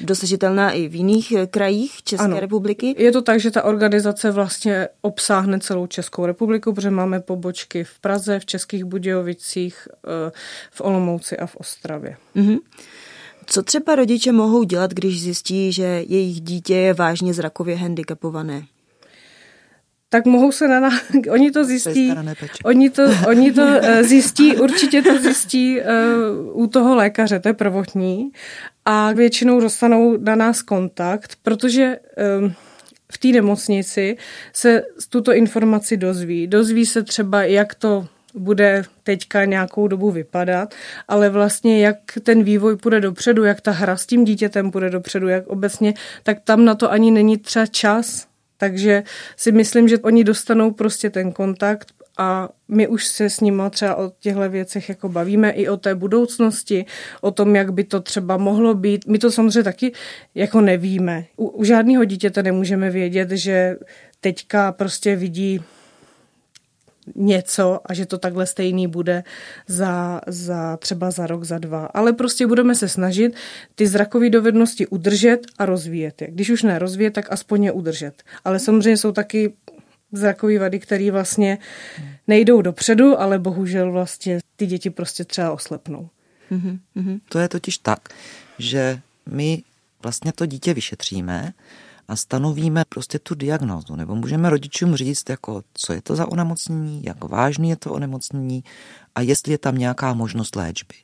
[0.00, 2.40] dosažitelná i v jiných krajích České ano.
[2.40, 2.94] republiky.
[2.98, 7.98] Je to tak, že ta organizace vlastně obsáhne celou Českou republiku, protože máme pobočky v
[7.98, 10.32] Praze, v Českých Budějovicích, eh,
[10.70, 12.16] v Olomouci a v Ostravě.
[12.36, 12.58] Mm-hmm.
[13.46, 18.62] Co třeba rodiče mohou dělat, když zjistí, že jejich dítě je vážně zrakově handicapované?
[20.14, 20.94] Tak mohou se na nás,
[21.30, 22.12] oni to zjistí,
[22.64, 27.54] oni to, oni to eh, zjistí, určitě to zjistí uh, u toho lékaře, to je
[27.54, 28.30] prvotní.
[28.84, 31.98] A většinou dostanou na nás kontakt, protože
[32.38, 32.52] um,
[33.12, 34.16] v té nemocnici
[34.52, 36.46] se tuto informaci dozví.
[36.46, 40.74] Dozví se třeba, jak to bude teďka nějakou dobu vypadat,
[41.08, 45.28] ale vlastně jak ten vývoj půjde dopředu, jak ta hra s tím dítětem půjde dopředu,
[45.28, 49.02] jak obecně, tak tam na to ani není třeba čas takže
[49.36, 53.94] si myslím, že oni dostanou prostě ten kontakt a my už se s nimi třeba
[53.94, 56.86] o těchto věcech jako bavíme i o té budoucnosti,
[57.20, 59.06] o tom, jak by to třeba mohlo být.
[59.06, 59.92] My to samozřejmě taky
[60.34, 61.24] jako nevíme.
[61.36, 63.76] U, u žádného dítěte nemůžeme vědět, že
[64.20, 65.60] teďka prostě vidí
[67.14, 69.24] něco a že to takhle stejný bude
[69.66, 71.86] za, za třeba za rok, za dva.
[71.86, 73.34] Ale prostě budeme se snažit
[73.74, 76.28] ty zrakové dovednosti udržet a rozvíjet je.
[76.30, 78.22] Když už ne rozvíjet, tak aspoň je udržet.
[78.44, 79.52] Ale samozřejmě jsou taky
[80.12, 81.58] zrakové vady, které vlastně
[82.28, 86.08] nejdou dopředu, ale bohužel vlastně ty děti prostě třeba oslepnou.
[86.52, 87.20] Mm-hmm.
[87.28, 88.08] To je totiž tak,
[88.58, 89.62] že my
[90.02, 91.52] vlastně to dítě vyšetříme
[92.08, 97.04] a stanovíme prostě tu diagnózu, nebo můžeme rodičům říct, jako, co je to za onemocnění,
[97.04, 98.64] jak vážný je to onemocnění
[99.14, 100.94] a jestli je tam nějaká možnost léčby.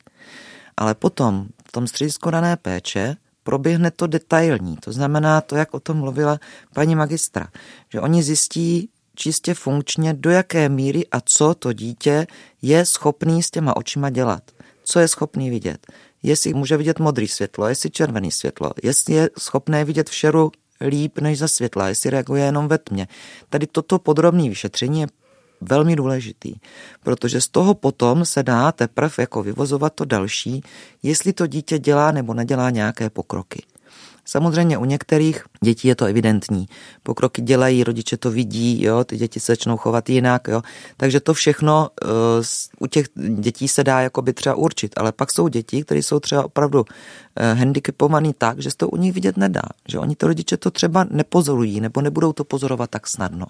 [0.77, 5.79] Ale potom v tom středisku rané péče proběhne to detailní, to znamená to, jak o
[5.79, 6.39] tom mluvila
[6.73, 7.47] paní magistra,
[7.89, 12.27] že oni zjistí čistě funkčně, do jaké míry a co to dítě
[12.61, 14.43] je schopný s těma očima dělat.
[14.83, 15.87] Co je schopný vidět.
[16.23, 20.51] Jestli může vidět modrý světlo, jestli červený světlo, jestli je schopné vidět v šeru
[20.87, 23.07] líp než za světla, jestli reaguje jenom ve tmě.
[23.49, 25.07] Tady toto podrobné vyšetření je
[25.61, 26.55] velmi důležitý,
[27.03, 30.61] protože z toho potom se dá teprve jako vyvozovat to další,
[31.03, 33.63] jestli to dítě dělá nebo nedělá nějaké pokroky.
[34.25, 36.65] Samozřejmě u některých dětí je to evidentní.
[37.03, 40.61] Pokroky dělají, rodiče to vidí, jo, ty děti se začnou chovat jinak, jo.
[40.97, 42.09] Takže to všechno uh,
[42.79, 43.05] u těch
[43.35, 47.59] dětí se dá jakoby třeba určit, ale pak jsou děti, které jsou třeba opravdu uh,
[47.59, 51.05] handicapovaný tak, že se to u nich vidět nedá, že oni to rodiče to třeba
[51.09, 53.45] nepozorují nebo nebudou to pozorovat tak snadno.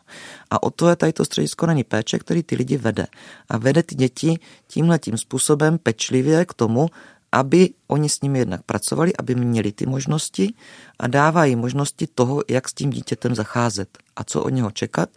[0.49, 3.07] A o to je tady to středisko není péče, který ty lidi vede.
[3.49, 6.87] A vede ty děti tímhle tím způsobem pečlivě k tomu,
[7.31, 10.53] aby oni s nimi jednak pracovali, aby měli ty možnosti
[10.99, 15.09] a dávají možnosti toho, jak s tím dítětem zacházet a co od něho čekat.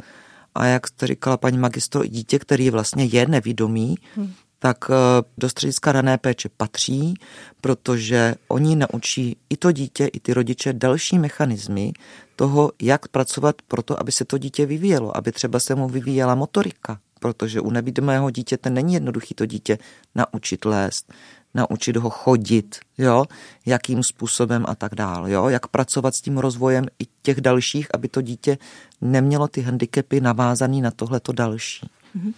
[0.55, 4.33] A jak jste říkala paní magistro, dítě, který vlastně je nevědomý, hmm.
[4.59, 4.95] tak eh,
[5.39, 7.15] do střediska rané péče patří,
[7.61, 11.93] protože oni naučí i to dítě, i ty rodiče další mechanismy
[12.37, 16.35] toho, jak pracovat pro to, aby se to dítě vyvíjelo, aby třeba se mu vyvíjela
[16.35, 19.79] motorika, protože u nevidomého dítěte není jednoduchý to dítě
[20.15, 21.13] naučit lézt,
[21.55, 23.25] naučit ho chodit, jo,
[23.67, 28.09] jakým způsobem a tak dál, jo, jak pracovat s tím rozvojem i těch dalších, aby
[28.09, 28.59] to dítě
[29.01, 31.89] nemělo ty handicapy navázaný na tohleto další.
[32.15, 32.33] Mhm.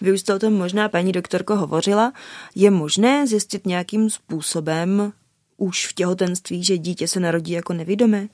[0.00, 2.12] Vy už jste o tom možná, paní doktorko, hovořila.
[2.54, 5.12] Je možné zjistit nějakým způsobem
[5.56, 8.28] už v těhotenství, že dítě se narodí jako nevidomé?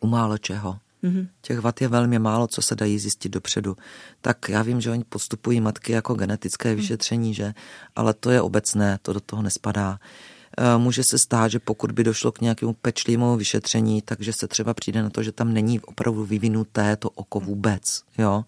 [0.00, 0.78] U málo čeho.
[1.04, 1.28] Mm-hmm.
[1.40, 3.76] Těch vad je velmi málo, co se dají zjistit dopředu.
[4.20, 6.76] Tak já vím, že oni postupují matky jako genetické mhm.
[6.76, 7.54] vyšetření, že?
[7.96, 9.98] ale to je obecné, to do toho nespadá.
[10.58, 14.74] E, může se stát, že pokud by došlo k nějakému pečlivému vyšetření, takže se třeba
[14.74, 18.02] přijde na to, že tam není opravdu vyvinuté to oko vůbec.
[18.18, 18.44] Jo?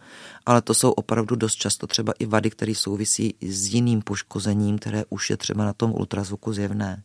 [0.47, 5.05] Ale to jsou opravdu dost často třeba i vady, které souvisí s jiným poškozením, které
[5.09, 7.03] už je třeba na tom ultrazvuku zjevné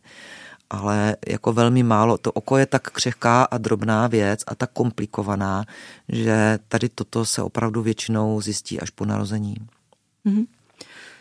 [0.70, 2.18] ale jako velmi málo.
[2.18, 5.64] To oko je tak křehká a drobná věc a tak komplikovaná,
[6.08, 9.56] že tady toto se opravdu většinou zjistí až po narození.
[10.26, 10.46] Mm-hmm.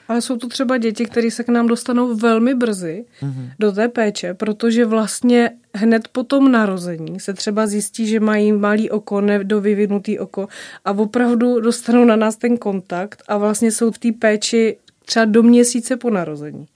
[0.08, 3.52] Ale jsou to třeba děti, které se k nám dostanou velmi brzy mm-hmm.
[3.60, 8.90] do té péče, protože vlastně hned po tom narození se třeba zjistí, že mají malý
[8.90, 10.48] oko, nedovyvinutý oko
[10.86, 14.78] a opravdu dostanou na nás ten kontakt a vlastně jsou v té péči
[15.08, 16.68] třeba do měsíce po narození.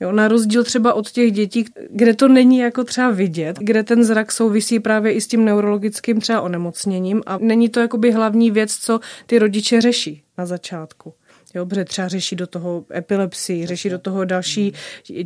[0.00, 4.04] Jo, na rozdíl třeba od těch dětí, kde to není jako třeba vidět, kde ten
[4.04, 8.76] zrak souvisí právě i s tím neurologickým třeba onemocněním a není to jakoby hlavní věc,
[8.76, 11.14] co ty rodiče řeší na začátku.
[11.54, 14.72] Jo, protože třeba řeší do toho epilepsii, řeší do toho další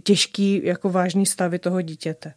[0.02, 2.32] těžký, jako vážný stavy toho dítěte.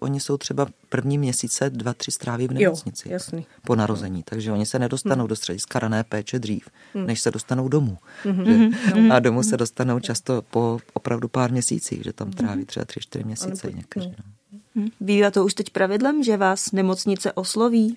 [0.00, 3.08] Oni jsou třeba první měsíce dva, tři stráví v nemocnici.
[3.08, 3.46] Jo, jasný.
[3.66, 5.28] Po narození, takže oni se nedostanou hmm.
[5.28, 7.06] do střediska rané péče dřív, hmm.
[7.06, 7.98] než se dostanou domů.
[8.24, 8.44] Hmm.
[8.44, 9.08] Že?
[9.12, 13.24] A domů se dostanou často po opravdu pár měsících, že tam tráví třeba tři, čtyři
[13.24, 14.14] měsíce někteří.
[14.18, 14.24] No.
[14.74, 14.88] Hmm.
[15.00, 17.96] Bývá to už teď pravidlem, že vás nemocnice osloví?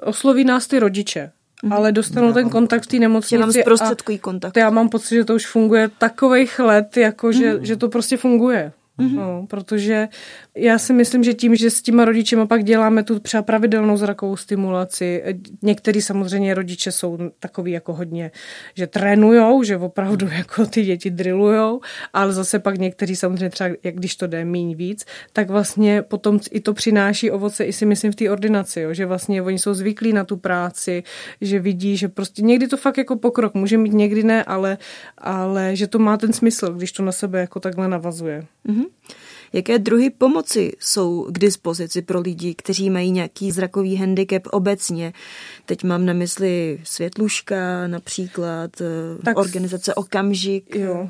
[0.00, 1.32] Osloví nás ty rodiče.
[1.62, 1.72] Mm.
[1.72, 3.52] ale dostanou ten kontakt v té nemocnici.
[3.52, 4.56] Že zprostředkují kontakt.
[4.56, 7.64] Já mám pocit, že to už funguje takových let, jako že, mm.
[7.64, 8.72] že to prostě funguje.
[8.98, 9.14] Mm-hmm.
[9.14, 10.08] No, protože
[10.54, 14.36] já si myslím, že tím, že s těma rodičema pak děláme tu třeba pravidelnou zrakovou
[14.36, 15.22] stimulaci,
[15.62, 18.30] některý samozřejmě rodiče jsou takový jako hodně,
[18.74, 21.80] že trénujou, že opravdu jako ty děti drillujou,
[22.12, 26.40] ale zase pak někteří samozřejmě třeba, jak když to jde míň víc, tak vlastně potom
[26.50, 29.74] i to přináší ovoce i si myslím v té ordinaci, jo, že vlastně oni jsou
[29.74, 31.02] zvyklí na tu práci,
[31.40, 34.78] že vidí, že prostě někdy to fakt jako pokrok může mít, někdy ne, ale,
[35.18, 38.44] ale že to má ten smysl, když to na sebe jako takhle navazuje.
[38.68, 38.85] Mm-hmm.
[39.52, 45.12] Jaké druhy pomoci jsou k dispozici pro lidi, kteří mají nějaký zrakový handicap obecně?
[45.66, 50.74] Teď mám na mysli Světluška například, eh, tak, organizace Okamžik.
[50.76, 51.08] Jo,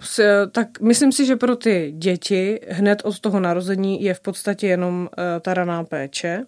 [0.53, 5.01] tak myslím si, že pro ty děti hned od toho narození je v podstatě jenom
[5.01, 5.09] uh,
[5.41, 6.45] ta raná péče,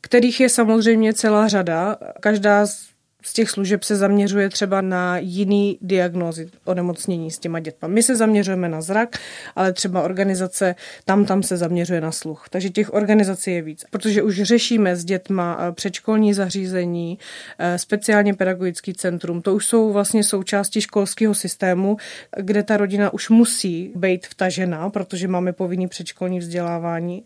[0.00, 1.96] kterých je samozřejmě celá řada.
[2.20, 2.89] Každá z
[3.22, 7.88] z těch služeb se zaměřuje třeba na jiný diagnózy onemocnění s těma dětma.
[7.88, 9.16] My se zaměřujeme na zrak,
[9.56, 12.46] ale třeba organizace tam tam se zaměřuje na sluch.
[12.50, 17.18] Takže těch organizací je víc, protože už řešíme s dětma eh, předškolní zařízení,
[17.58, 19.42] eh, speciálně pedagogický centrum.
[19.42, 21.96] To už jsou vlastně součástí školského systému,
[22.36, 27.24] kde ta rodina už musí být vtažená, protože máme povinný předškolní vzdělávání.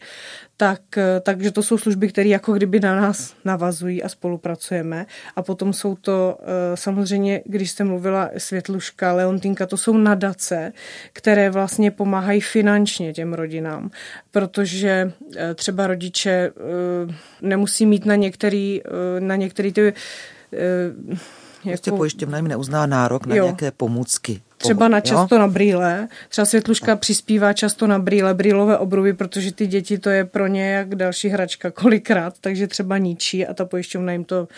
[0.57, 0.81] Tak,
[1.21, 5.07] takže to jsou služby, které jako kdyby na nás navazují a spolupracujeme.
[5.37, 6.39] A potom jsou to
[6.75, 10.73] samozřejmě, když jste mluvila Světluška, Leontinka, to jsou nadace,
[11.13, 13.91] které vlastně pomáhají finančně těm rodinám,
[14.31, 15.13] protože
[15.55, 16.51] třeba rodiče
[17.43, 18.81] nemusí mít na některý,
[19.19, 19.95] na některý ty
[21.73, 21.97] Prostě jako...
[21.97, 23.45] pojišťovna jim neuzná nárok na jo.
[23.45, 24.43] nějaké pomůcky.
[24.59, 25.39] Třeba na často jo?
[25.39, 26.09] na brýle.
[26.29, 26.99] Třeba Světluška no.
[26.99, 31.29] přispívá často na brýle, brýlové obruby, protože ty děti to je pro ně jak další
[31.29, 34.49] hračka kolikrát, takže třeba ničí a ta pojišťovna jim to,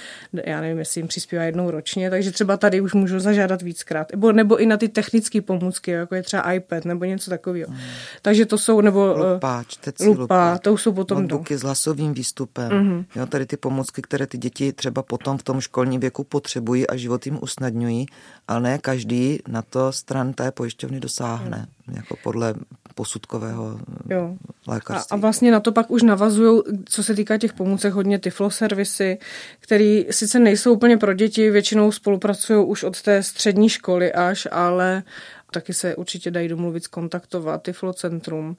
[0.47, 4.11] já nevím, jestli jim přispívá jednou ročně, takže třeba tady už můžu zažádat víckrát.
[4.13, 7.71] Nebo, nebo i na ty technické pomůcky, jako je třeba iPad nebo něco takového.
[7.71, 7.81] Hmm.
[8.23, 12.15] Takže to jsou, nebo eh, lupa, čtecí lupa, lupa, to jsou potom notebooky s hlasovým
[12.15, 12.71] výstupem.
[12.71, 13.05] Mm-hmm.
[13.17, 16.97] Jo, tady ty pomůcky, které ty děti třeba potom v tom školním věku potřebují a
[16.97, 18.07] život jim usnadňují,
[18.49, 21.97] ale ne každý na to stran té pojišťovny dosáhne, hmm.
[21.97, 22.55] jako podle
[22.95, 23.81] posudkového
[24.11, 24.37] jo.
[24.69, 25.15] lékařství.
[25.15, 29.19] A, a vlastně na to pak už navazují, co se týká těch pomůcek, hodně tyfloservisy,
[29.61, 35.03] které sice nejsou úplně pro děti, většinou spolupracují už od té střední školy až, ale
[35.51, 38.57] taky se určitě dají domluvit, skontaktovat Tyflocentrum.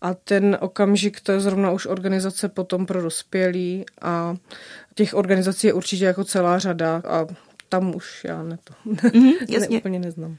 [0.00, 4.36] A ten okamžik, to je zrovna už organizace potom pro dospělí a
[4.94, 7.26] těch organizací je určitě jako celá řada a
[7.68, 8.74] tam už já ne to
[9.18, 9.68] mm, jasně.
[9.70, 10.36] ne, úplně neznám.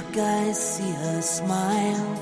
[0.00, 2.14] Look, I see her smile,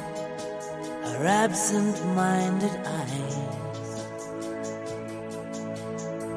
[1.05, 3.91] her absent minded eyes.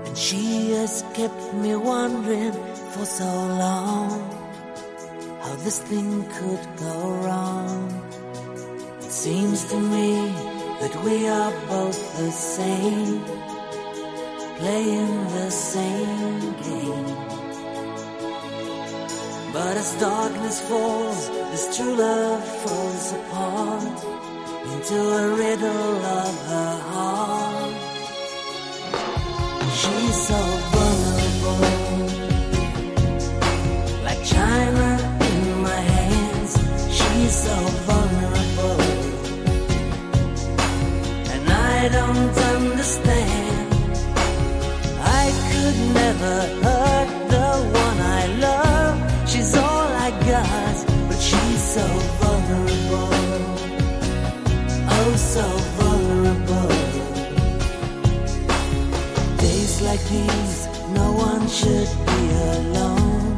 [0.05, 2.53] And she has kept me wondering
[2.91, 3.31] for so
[3.65, 4.09] long
[5.41, 7.79] how this thing could go wrong.
[8.99, 10.11] It seems to me
[10.81, 13.23] that we are both the same,
[14.57, 17.30] playing the same game.
[19.53, 23.99] But as darkness falls, this true love falls apart
[24.73, 27.73] into a riddle of her heart.
[29.79, 30.41] She's so
[30.71, 31.67] vulnerable,
[34.05, 34.89] like china
[35.29, 36.51] in my hands.
[36.97, 38.81] She's so vulnerable,
[41.33, 43.73] and I don't understand.
[45.01, 46.35] I could never
[61.51, 62.21] should be
[62.55, 63.37] alone.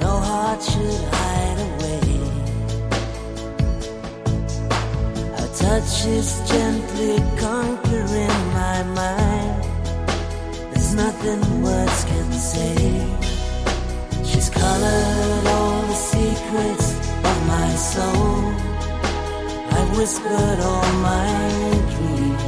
[0.00, 2.00] No heart should hide away.
[5.38, 9.62] Her touch is gently conquering my mind.
[10.72, 12.76] There's nothing words can say.
[14.24, 16.88] She's colored all the secrets
[17.30, 18.34] of my soul.
[19.76, 21.30] I've whispered all my
[21.92, 22.42] dreams.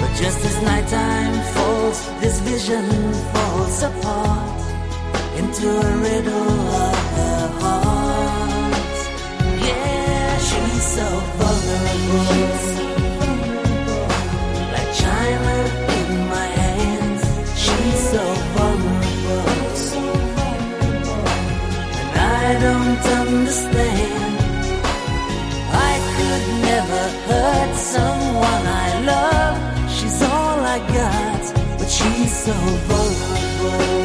[0.00, 2.86] But just as nighttime falls, this vision
[3.32, 4.60] falls apart
[5.36, 9.00] into a riddle of the heart.
[9.68, 11.08] Yeah, she's so
[11.38, 12.54] vulnerable.
[14.72, 15.56] Like china
[15.98, 17.22] in my hands,
[17.62, 18.24] she's so
[18.56, 19.48] vulnerable.
[22.00, 24.36] And I don't understand.
[25.90, 29.43] I could never hurt someone I love
[32.04, 34.03] she's so vulnerable.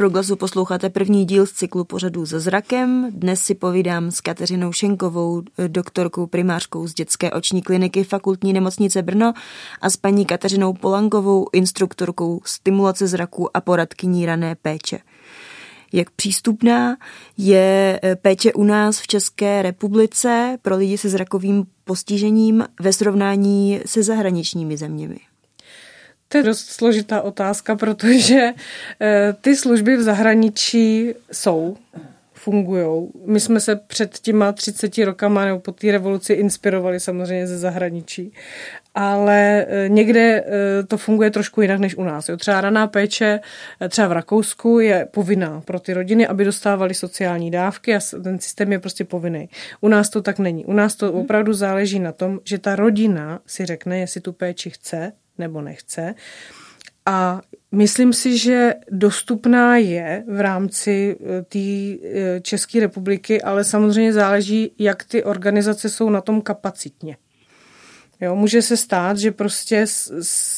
[0.00, 3.08] Proglasu posloucháte první díl z cyklu pořadů za zrakem.
[3.10, 9.32] Dnes si povídám s Kateřinou Šenkovou, doktorkou primářkou z dětské oční kliniky fakultní nemocnice Brno
[9.80, 14.98] a s paní Kateřinou Polankovou, instruktorkou stimulace zraku a poradkyní rané péče.
[15.92, 16.96] Jak přístupná
[17.38, 23.80] je eh, péče u nás v České republice pro lidi se zrakovým postižením ve srovnání
[23.86, 25.29] se zahraničními zeměmi?
[26.32, 28.52] To je dost složitá otázka, protože
[29.00, 31.76] eh, ty služby v zahraničí jsou,
[32.34, 33.08] fungují.
[33.26, 38.32] My jsme se před těma 30 rokama nebo po té revoluci inspirovali samozřejmě ze zahraničí,
[38.94, 42.28] ale eh, někde eh, to funguje trošku jinak než u nás.
[42.28, 42.36] Jo.
[42.36, 43.40] Třeba raná péče
[43.88, 48.72] třeba v Rakousku je povinná pro ty rodiny, aby dostávali sociální dávky a ten systém
[48.72, 49.48] je prostě povinný.
[49.80, 50.64] U nás to tak není.
[50.64, 54.70] U nás to opravdu záleží na tom, že ta rodina si řekne, jestli tu péči
[54.70, 56.14] chce nebo nechce.
[57.06, 57.40] A
[57.72, 61.16] myslím si, že dostupná je v rámci
[61.48, 61.58] té
[62.40, 67.16] České republiky, ale samozřejmě záleží, jak ty organizace jsou na tom kapacitně.
[68.20, 69.84] Jo, může se stát, že prostě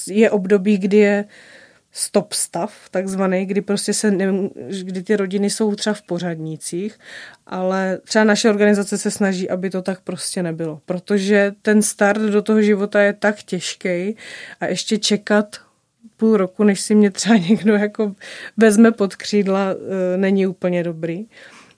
[0.08, 1.24] je období, kdy je
[1.92, 4.48] stop stav, takzvaný, kdy prostě se ne,
[4.82, 6.98] kdy ty rodiny jsou třeba v pořadnících,
[7.46, 12.42] ale třeba naše organizace se snaží, aby to tak prostě nebylo, protože ten start do
[12.42, 14.16] toho života je tak těžký
[14.60, 15.56] a ještě čekat
[16.16, 18.14] půl roku, než si mě třeba někdo jako
[18.56, 21.26] vezme pod křídla, e, není úplně dobrý.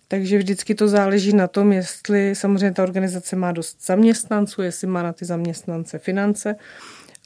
[0.08, 5.02] Takže vždycky to záleží na tom, jestli samozřejmě ta organizace má dost zaměstnanců, jestli má
[5.02, 6.56] na ty zaměstnance finance,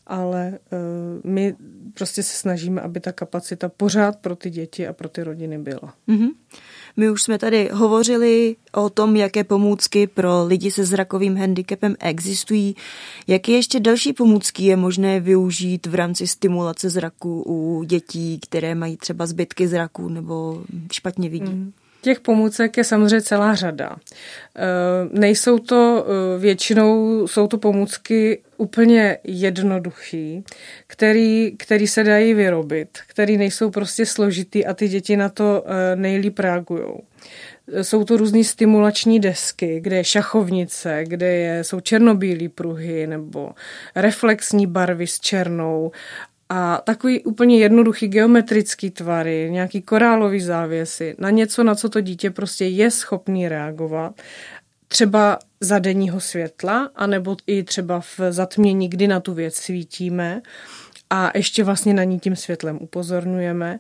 [0.08, 1.54] ale uh, my
[1.94, 5.94] prostě se snažíme, aby ta kapacita pořád pro ty děti a pro ty rodiny byla.
[6.08, 6.28] Mm-hmm.
[6.96, 12.76] My už jsme tady hovořili o tom, jaké pomůcky pro lidi se zrakovým handicapem existují.
[13.26, 18.96] Jaké ještě další pomůcky je možné využít v rámci stimulace zraku u dětí, které mají
[18.96, 21.52] třeba zbytky zraku nebo špatně vidí?
[21.52, 21.72] Mm.
[22.00, 23.96] Těch pomůcek je samozřejmě celá řada.
[25.12, 26.06] Nejsou to
[26.38, 30.44] většinou, jsou to pomůcky úplně jednoduchý,
[30.86, 36.38] který, který se dají vyrobit, který nejsou prostě složitý a ty děti na to nejlíp
[36.38, 36.84] reagují.
[37.82, 43.50] Jsou to různé stimulační desky, kde je šachovnice, kde je, jsou černobílé pruhy nebo
[43.94, 45.90] reflexní barvy s černou
[46.48, 52.30] a takový úplně jednoduchý geometrický tvary, nějaký korálový závěsy, na něco, na co to dítě
[52.30, 54.20] prostě je schopný reagovat,
[54.88, 60.42] třeba za denního světla, anebo i třeba v zatmění, kdy na tu věc svítíme
[61.10, 63.78] a ještě vlastně na ní tím světlem upozorňujeme.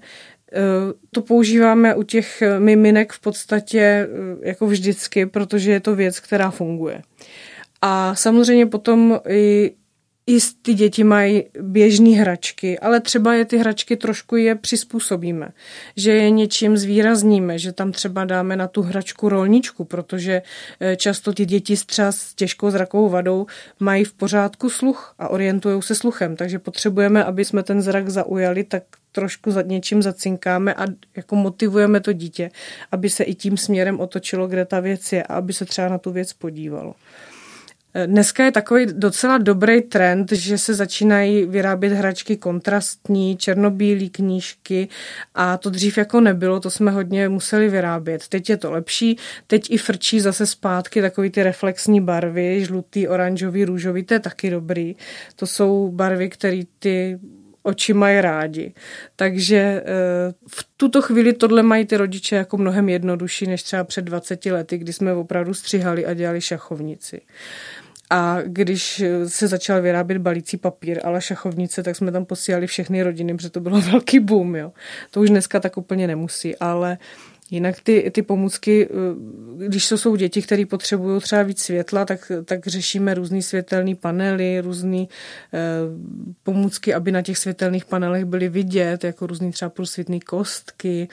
[1.10, 4.08] To používáme u těch miminek v podstatě
[4.42, 7.02] jako vždycky, protože je to věc, která funguje.
[7.82, 9.74] A samozřejmě potom i
[10.28, 15.48] i ty děti mají běžné hračky, ale třeba je ty hračky trošku je přizpůsobíme,
[15.96, 20.42] že je něčím zvýrazníme, že tam třeba dáme na tu hračku rolničku, protože
[20.96, 23.46] často ty děti třeba s těžkou zrakovou vadou
[23.80, 28.64] mají v pořádku sluch a orientují se sluchem, takže potřebujeme, aby jsme ten zrak zaujali,
[28.64, 32.50] tak trošku za něčím zacinkáme a jako motivujeme to dítě,
[32.92, 35.98] aby se i tím směrem otočilo, kde ta věc je a aby se třeba na
[35.98, 36.94] tu věc podívalo.
[38.06, 44.88] Dneska je takový docela dobrý trend, že se začínají vyrábět hračky kontrastní, černobílé knížky
[45.34, 48.28] a to dřív jako nebylo, to jsme hodně museli vyrábět.
[48.28, 53.64] Teď je to lepší, teď i frčí zase zpátky takový ty reflexní barvy, žlutý, oranžový,
[53.64, 54.96] růžový, to je taky dobrý.
[55.36, 57.18] To jsou barvy, které ty
[57.62, 58.74] oči mají rádi.
[59.16, 59.84] Takže eh,
[60.48, 64.78] v tuto chvíli tohle mají ty rodiče jako mnohem jednodušší, než třeba před 20 lety,
[64.78, 67.20] kdy jsme opravdu střihali a dělali šachovnici.
[68.10, 73.36] A když se začal vyrábět balící papír, ale šachovnice, tak jsme tam posílali všechny rodiny,
[73.36, 74.56] protože to bylo velký boom.
[74.56, 74.72] Jo.
[75.10, 76.98] To už dneska tak úplně nemusí, ale
[77.50, 82.32] Jinak ty, ty pomůcky, eh, když to jsou děti, které potřebují třeba víc světla, tak,
[82.44, 85.08] tak řešíme různý světelný panely, různé eh,
[86.42, 91.08] pomůcky, aby na těch světelných panelech byly vidět, jako různý třeba průsvitný kostky,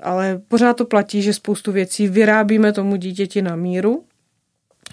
[0.00, 4.04] ale pořád to platí, že spoustu věcí vyrábíme tomu dítěti na míru,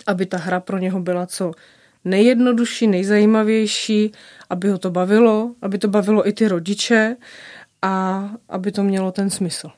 [0.08, 1.52] aby ta hra pro něho byla co
[2.06, 4.12] nejjednodušší, nejzajímavější,
[4.50, 7.16] aby ho to bavilo, aby to bavilo i ty rodiče
[7.82, 9.70] a aby to mělo ten smysl.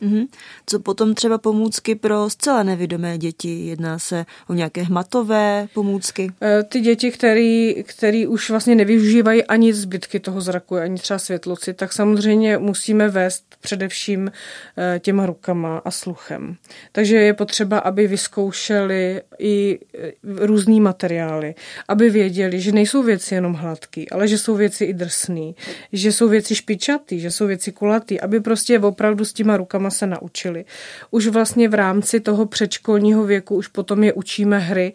[0.00, 0.26] Mhm.
[0.66, 3.66] Co potom třeba pomůcky pro zcela nevidomé děti?
[3.66, 6.32] Jedná se o nějaké hmatové pomůcky?
[6.42, 11.74] E, Ty děti, který, který už vlastně nevyužívají ani zbytky toho zraku, ani třeba světloci,
[11.74, 14.32] tak samozřejmě musíme vést především
[14.78, 16.56] e, těma rukama a sluchem.
[16.92, 20.12] Takže je potřeba, aby vyzkoušeli i e,
[20.46, 21.54] různý materiály,
[21.88, 25.54] aby věděli, že nejsou věci jenom hladký, ale že jsou věci i drsný,
[25.92, 30.06] že jsou věci špičatý, že jsou věci kulatý, aby prostě opravdu s těma rukama se
[30.06, 30.64] naučili.
[31.10, 34.92] Už vlastně v rámci toho předškolního věku už potom je učíme hry,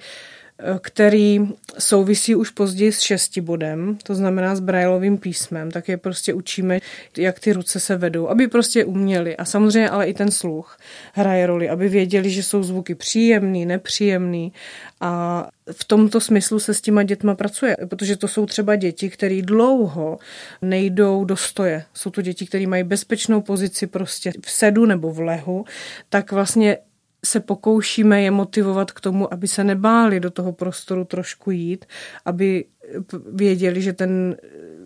[0.80, 1.40] který
[1.80, 6.80] souvisí už později s šesti bodem, to znamená s brajlovým písmem, tak je prostě učíme,
[7.18, 9.38] jak ty ruce se vedou, aby prostě uměli.
[9.38, 10.78] A samozřejmě ale i ten sluch
[11.14, 14.54] hraje roli, aby věděli, že jsou zvuky příjemný, nepříjemný
[15.02, 19.42] a v tomto smyslu se s těma dětma pracuje, protože to jsou třeba děti, které
[19.42, 20.20] dlouho
[20.62, 21.84] nejdou do stoje.
[21.94, 25.66] Jsou to děti, které mají bezpečnou pozici prostě v sedu nebo v lehu,
[26.10, 26.78] tak vlastně
[27.26, 31.86] se pokoušíme je motivovat k tomu, aby se nebáli do toho prostoru trošku jít,
[32.26, 32.66] aby
[33.34, 34.38] věděli, že ten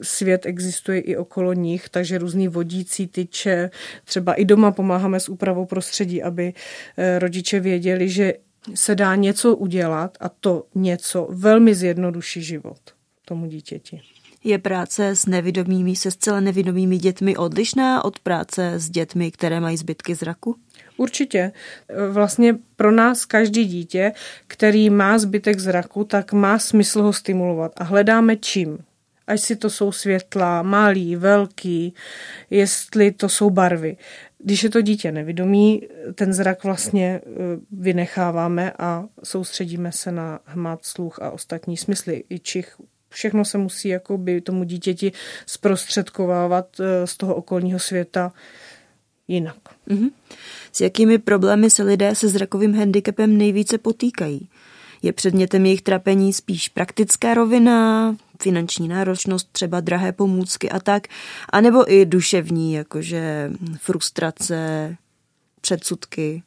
[0.01, 3.69] svět existuje i okolo nich, takže různý vodící tyče,
[4.03, 6.53] třeba i doma pomáháme s úpravou prostředí, aby
[6.97, 8.33] eh, rodiče věděli, že
[8.73, 12.79] se dá něco udělat a to něco velmi zjednoduší život
[13.25, 14.01] tomu dítěti.
[14.43, 19.77] Je práce s nevidomými, se zcela nevidomými dětmi odlišná od práce s dětmi, které mají
[19.77, 20.55] zbytky zraku?
[20.99, 21.51] Určitě.
[22.11, 24.11] Vlastně pro nás každý dítě,
[24.47, 28.77] který má zbytek zraku, tak má smysl ho stimulovat a hledáme čím.
[29.27, 31.93] Ať si to jsou světla, malý, velký,
[32.49, 33.97] jestli to jsou barvy.
[34.37, 35.81] Když je to dítě nevidomí,
[36.15, 37.29] ten zrak vlastně eh,
[37.71, 42.23] vynecháváme a soustředíme se na hmat, sluch a ostatní smysly.
[42.29, 42.75] I čich,
[43.09, 45.11] všechno se musí jako by tomu dítěti
[45.45, 48.31] zprostředkovávat eh, z toho okolního světa
[49.29, 49.57] jinak.
[49.87, 50.07] Mhm.
[50.71, 54.49] S jakými problémy se lidé se zrakovým handicapem nejvíce potýkají?
[55.01, 61.07] Je předmětem jejich trapení spíš praktická rovina, finanční náročnost, třeba drahé pomůcky a tak,
[61.49, 64.95] anebo i duševní, jakože frustrace,
[65.61, 66.43] předsudky?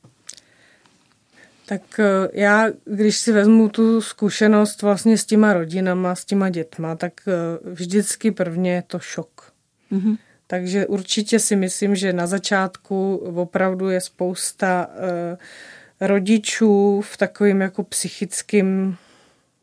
[1.67, 6.97] Tak eh, já, když si vezmu tu zkušenost vlastně s těma rodinama, s těma dětma,
[6.97, 7.33] tak eh,
[7.71, 9.53] vždycky prvně je to šok.
[9.93, 10.19] Mm-hmm.
[10.53, 15.39] Takže určitě si myslím, že na začátku opravdu je spousta uh,
[16.09, 18.97] rodičů v takovým jako psychickém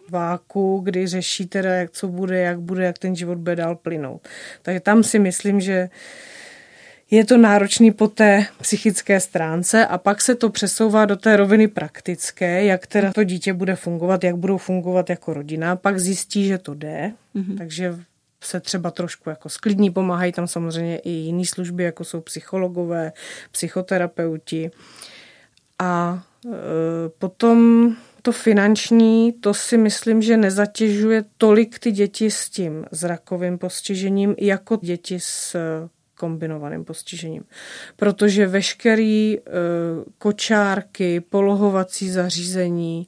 [0.10, 4.28] váku, kdy řeší teda, jak co bude, jak bude, jak ten život bude dál plynout.
[4.62, 5.90] Takže tam si myslím, že
[7.12, 11.68] je to náročný po té psychické stránce a pak se to přesouvá do té roviny
[11.68, 15.76] praktické, jak teda to dítě bude fungovat, jak budou fungovat jako rodina.
[15.76, 17.58] Pak zjistí, že to jde, mm-hmm.
[17.58, 17.96] takže
[18.42, 23.12] se třeba trošku jako sklidní, pomáhají tam samozřejmě i jiné služby, jako jsou psychologové,
[23.52, 24.72] psychoterapeuti.
[25.80, 26.50] A e,
[27.10, 27.90] potom
[28.22, 34.76] to finanční, to si myslím, že nezatěžuje tolik ty děti s tím zrakovým postižením, jako
[34.82, 35.56] děti s
[36.16, 37.44] kombinovaným postižením.
[37.96, 39.42] Protože veškerý e,
[40.18, 43.08] kočárky, polohovací zařízení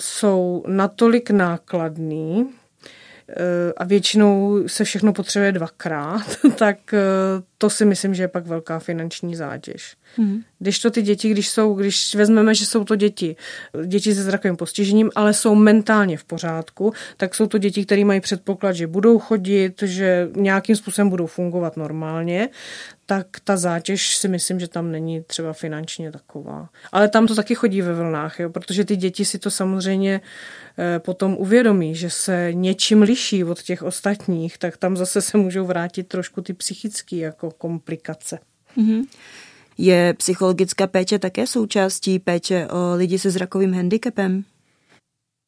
[0.00, 2.54] jsou natolik nákladný,
[3.76, 6.98] a většinou se všechno potřebuje dvakrát, tak eh,
[7.58, 9.96] to si myslím, že je pak velká finanční zátěž.
[10.18, 10.40] Mm.
[10.58, 13.36] Když to ty děti, když jsou, když vezmeme, že jsou to děti,
[13.86, 18.20] děti se zrakovým postižením, ale jsou mentálně v pořádku, tak jsou to děti, které mají
[18.20, 22.48] předpoklad, že budou chodit, že nějakým způsobem budou fungovat normálně,
[23.10, 26.68] tak ta zátěž si myslím, že tam není třeba finančně taková.
[26.92, 30.20] Ale tam to taky chodí ve vlnách, jo, protože ty děti si to samozřejmě
[30.78, 35.66] eh, potom uvědomí, že se něčím liší od těch ostatních, tak tam zase se můžou
[35.66, 38.38] vrátit trošku ty psychické jako komplikace.
[38.78, 39.06] Mm-hmm.
[39.78, 44.44] Je psychologická péče také součástí péče o lidi se zrakovým handicapem?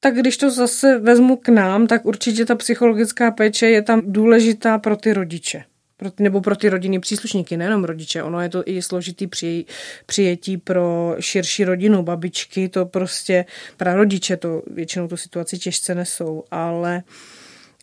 [0.00, 4.78] Tak když to zase vezmu k nám, tak určitě ta psychologická péče je tam důležitá
[4.78, 5.64] pro ty rodiče.
[6.02, 8.22] Pro nebo pro ty rodinný příslušníky, nejenom rodiče.
[8.22, 9.64] Ono je to i složitý při,
[10.06, 13.44] přijetí pro širší rodinu, babičky, to prostě,
[13.76, 17.02] pra rodiče to většinou tu situaci těžce nesou, ale,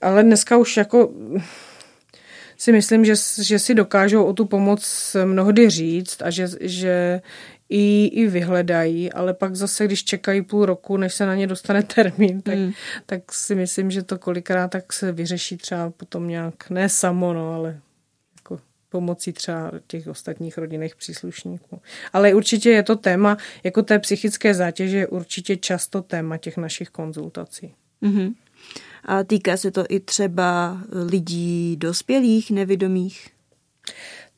[0.02, 1.12] ale dneska už jako
[2.58, 7.22] si myslím, že, že si dokážou o tu pomoc mnohdy říct a že, že
[7.70, 11.84] i, i vyhledají, ale pak zase, když čekají půl roku, než se na ně dostane
[11.84, 12.72] termín, tak, mm.
[13.06, 17.54] tak si myslím, že to kolikrát tak se vyřeší třeba potom nějak, ne samo, no,
[17.54, 17.80] ale
[18.90, 21.82] pomocí třeba těch ostatních rodinných příslušníků.
[22.14, 26.90] Ale určitě je to téma, jako té psychické zátěže je určitě často téma těch našich
[26.90, 27.74] konzultací.
[28.04, 28.34] Mm-hmm.
[29.06, 33.28] A týká se to i třeba lidí dospělých, nevědomých?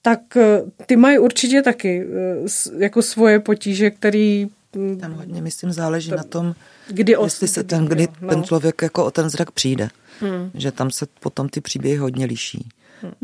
[0.02, 5.72] Tak eh, ty mají určitě taky eh, jako svoje potíže, který mm, Tam hodně, myslím,
[5.72, 6.56] záleží To- na tom,
[6.88, 8.30] kdy os- jestli se ten, kdy no.
[8.30, 9.90] ten člověk jako o ten zrak přijde.
[10.54, 12.70] Že tam se potom ty příběhy hodně liší.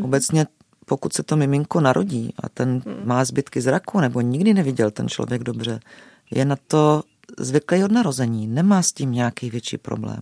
[0.01, 0.45] Obecně,
[0.89, 5.43] pokud se to miminko narodí a ten má zbytky zraku nebo nikdy neviděl ten člověk
[5.43, 5.79] dobře,
[6.31, 7.03] je na to
[7.39, 10.21] zvyklý od narození, nemá s tím nějaký větší problém.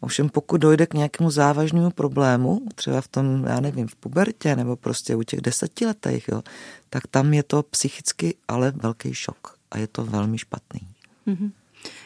[0.00, 4.76] Ovšem pokud dojde k nějakému závažnému problému, třeba v tom, já nevím, v pubertě nebo
[4.76, 6.42] prostě u těch desetiletých, jo,
[6.90, 10.80] tak tam je to psychicky ale velký šok a je to velmi špatný.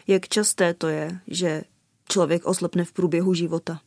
[0.07, 1.63] Jak časté to je, že
[2.09, 3.81] člověk oslepne v průběhu života?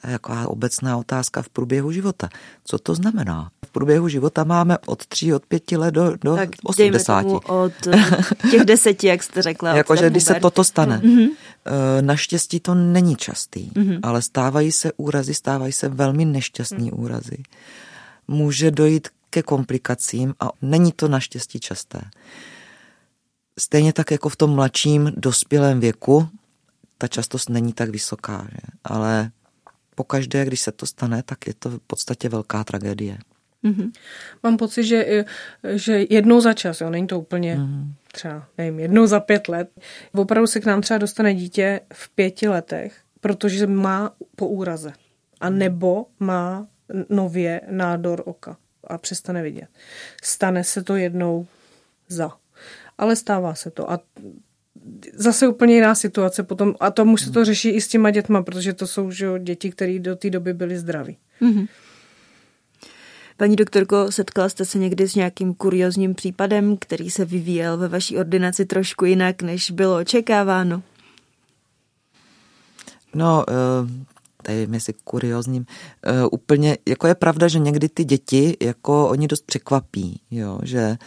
[0.00, 2.28] To je jako obecná otázka v průběhu života.
[2.64, 3.50] Co to znamená?
[3.66, 7.22] V průběhu života máme od 3, od 5 let do, do tak dejme 80.
[7.22, 8.04] tomu od eh,
[8.50, 9.76] těch deseti, jak jste řekla.
[9.76, 11.02] Jakože když se toto stane.
[11.04, 13.70] Eh, Naštěstí to není častý,
[14.02, 17.42] ale stávají se úrazy, stávají se velmi nešťastní úrazy.
[18.28, 22.00] Může dojít ke komplikacím a není to naštěstí časté.
[23.58, 26.28] Stejně tak jako v tom mladším dospělém věku,
[26.98, 28.58] ta častost není tak vysoká, že?
[28.84, 29.30] ale
[30.00, 33.18] pokaždé, když se to stane, tak je to v podstatě velká tragédie.
[34.42, 35.24] Mám pocit, že,
[35.76, 37.92] že jednou za čas, jo, není to úplně Mhm.
[38.12, 39.68] třeba, nevím, jednou za pět let,
[40.12, 44.92] opravdu se k nám třeba dostane dítě v pěti letech, protože má po úraze.
[45.40, 46.66] A nebo má
[47.08, 49.68] nově nádor oka a přestane vidět.
[50.22, 51.46] Stane se to jednou
[52.08, 52.32] za.
[52.98, 53.90] Ale stává se to.
[53.92, 54.00] A
[55.14, 56.74] zase úplně jiná situace potom.
[56.80, 59.38] A to už se to řeší i s těma dětma, protože to jsou že, jo,
[59.38, 61.16] děti, které do té doby byly zdraví.
[63.36, 68.18] Paní doktorko, setkala jste se někdy s nějakým kuriozním případem, který se vyvíjel ve vaší
[68.18, 70.82] ordinaci trošku jinak, než bylo očekáváno?
[73.14, 73.52] No, eh,
[74.42, 75.66] tady jestli kuriozním,
[76.02, 80.78] eh, úplně, jako je pravda, že někdy ty děti, jako oni dost překvapí, jo, že
[80.78, 80.98] eh,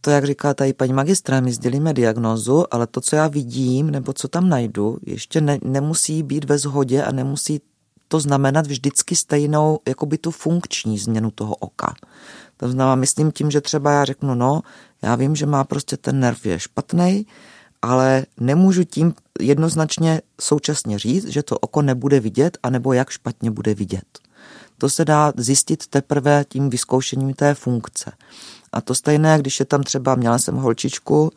[0.00, 4.12] to, jak říká tady paní magistra, my sdělíme diagnózu, ale to, co já vidím, nebo
[4.12, 7.60] co tam najdu, ještě ne, nemusí být ve shodě a nemusí
[8.08, 11.94] to znamenat vždycky stejnou, jako by tu funkční změnu toho oka.
[12.56, 14.62] To znamená, myslím tím, že třeba já řeknu, no,
[15.02, 17.26] já vím, že má prostě ten nerv je špatný,
[17.82, 23.74] ale nemůžu tím jednoznačně současně říct, že to oko nebude vidět, anebo jak špatně bude
[23.74, 24.18] vidět.
[24.78, 28.12] To se dá zjistit teprve tím vyzkoušením té funkce.
[28.74, 31.30] A to stejné, když je tam třeba, měla jsem holčičku,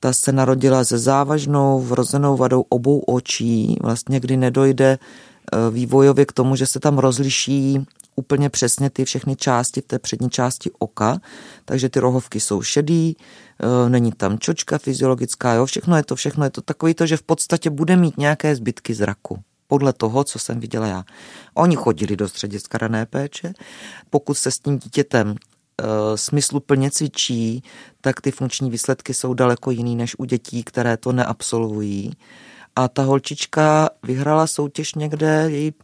[0.00, 6.32] ta se narodila se závažnou vrozenou vadou obou očí, vlastně kdy nedojde eh, vývojově k
[6.32, 7.86] tomu, že se tam rozliší
[8.16, 11.20] úplně přesně ty všechny části v té přední části oka,
[11.64, 16.44] takže ty rohovky jsou šedý, eh, není tam čočka fyziologická, jo, všechno je to, všechno
[16.44, 20.38] je to takový to, že v podstatě bude mít nějaké zbytky zraku podle toho, co
[20.38, 21.04] jsem viděla já.
[21.54, 23.52] Oni chodili do střediska rané péče,
[24.10, 25.34] pokud se s tím dítětem
[26.14, 27.62] smysluplně cvičí,
[28.00, 32.12] tak ty funkční výsledky jsou daleko jiný než u dětí, které to neabsolvují.
[32.76, 35.74] A ta holčička vyhrála soutěž někde, její,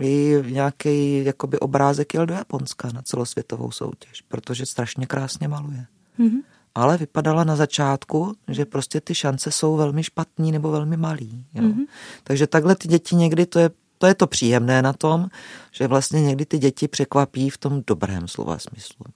[0.00, 5.86] její nějaký jakoby obrázek jel do Japonska na celosvětovou soutěž, protože strašně krásně maluje.
[6.18, 6.40] Mm-hmm.
[6.74, 11.44] Ale vypadala na začátku, že prostě ty šance jsou velmi špatný nebo velmi malý.
[11.54, 11.62] Jo.
[11.62, 11.86] Mm-hmm.
[12.24, 15.26] Takže takhle ty děti někdy, to je, to je to příjemné na tom,
[15.72, 19.06] že vlastně někdy ty děti překvapí v tom dobrém slova smyslu.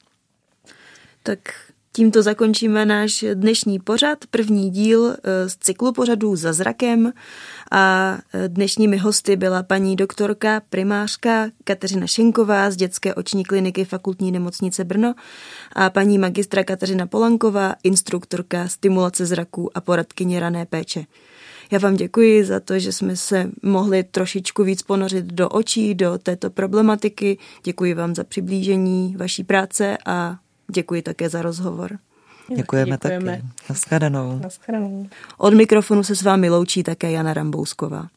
[1.22, 1.38] Tak
[1.92, 7.12] tímto zakončíme náš dnešní pořad, první díl eh, z cyklu pořadů za zrakem
[7.70, 14.32] a eh, dnešními hosty byla paní doktorka primářka Kateřina Šenková z dětské oční kliniky fakultní
[14.32, 15.14] nemocnice Brno
[15.72, 21.04] a paní magistra Kateřina Polanková, instruktorka stimulace zraků a poradkyně rané péče.
[21.72, 26.18] Já vám děkuji za to, že jsme se mohli trošičku víc ponořit do očí, do
[26.18, 27.38] této problematiky.
[27.64, 30.36] Děkuji vám za přiblížení vaší práce a
[30.72, 31.98] děkuji také za rozhovor.
[32.56, 33.32] Děkujeme, Děkujeme.
[33.32, 33.42] taky.
[33.68, 34.38] Naschledanou.
[34.42, 35.08] Naschledanou.
[35.38, 38.08] Od mikrofonu se s vámi loučí také Jana Rambousková.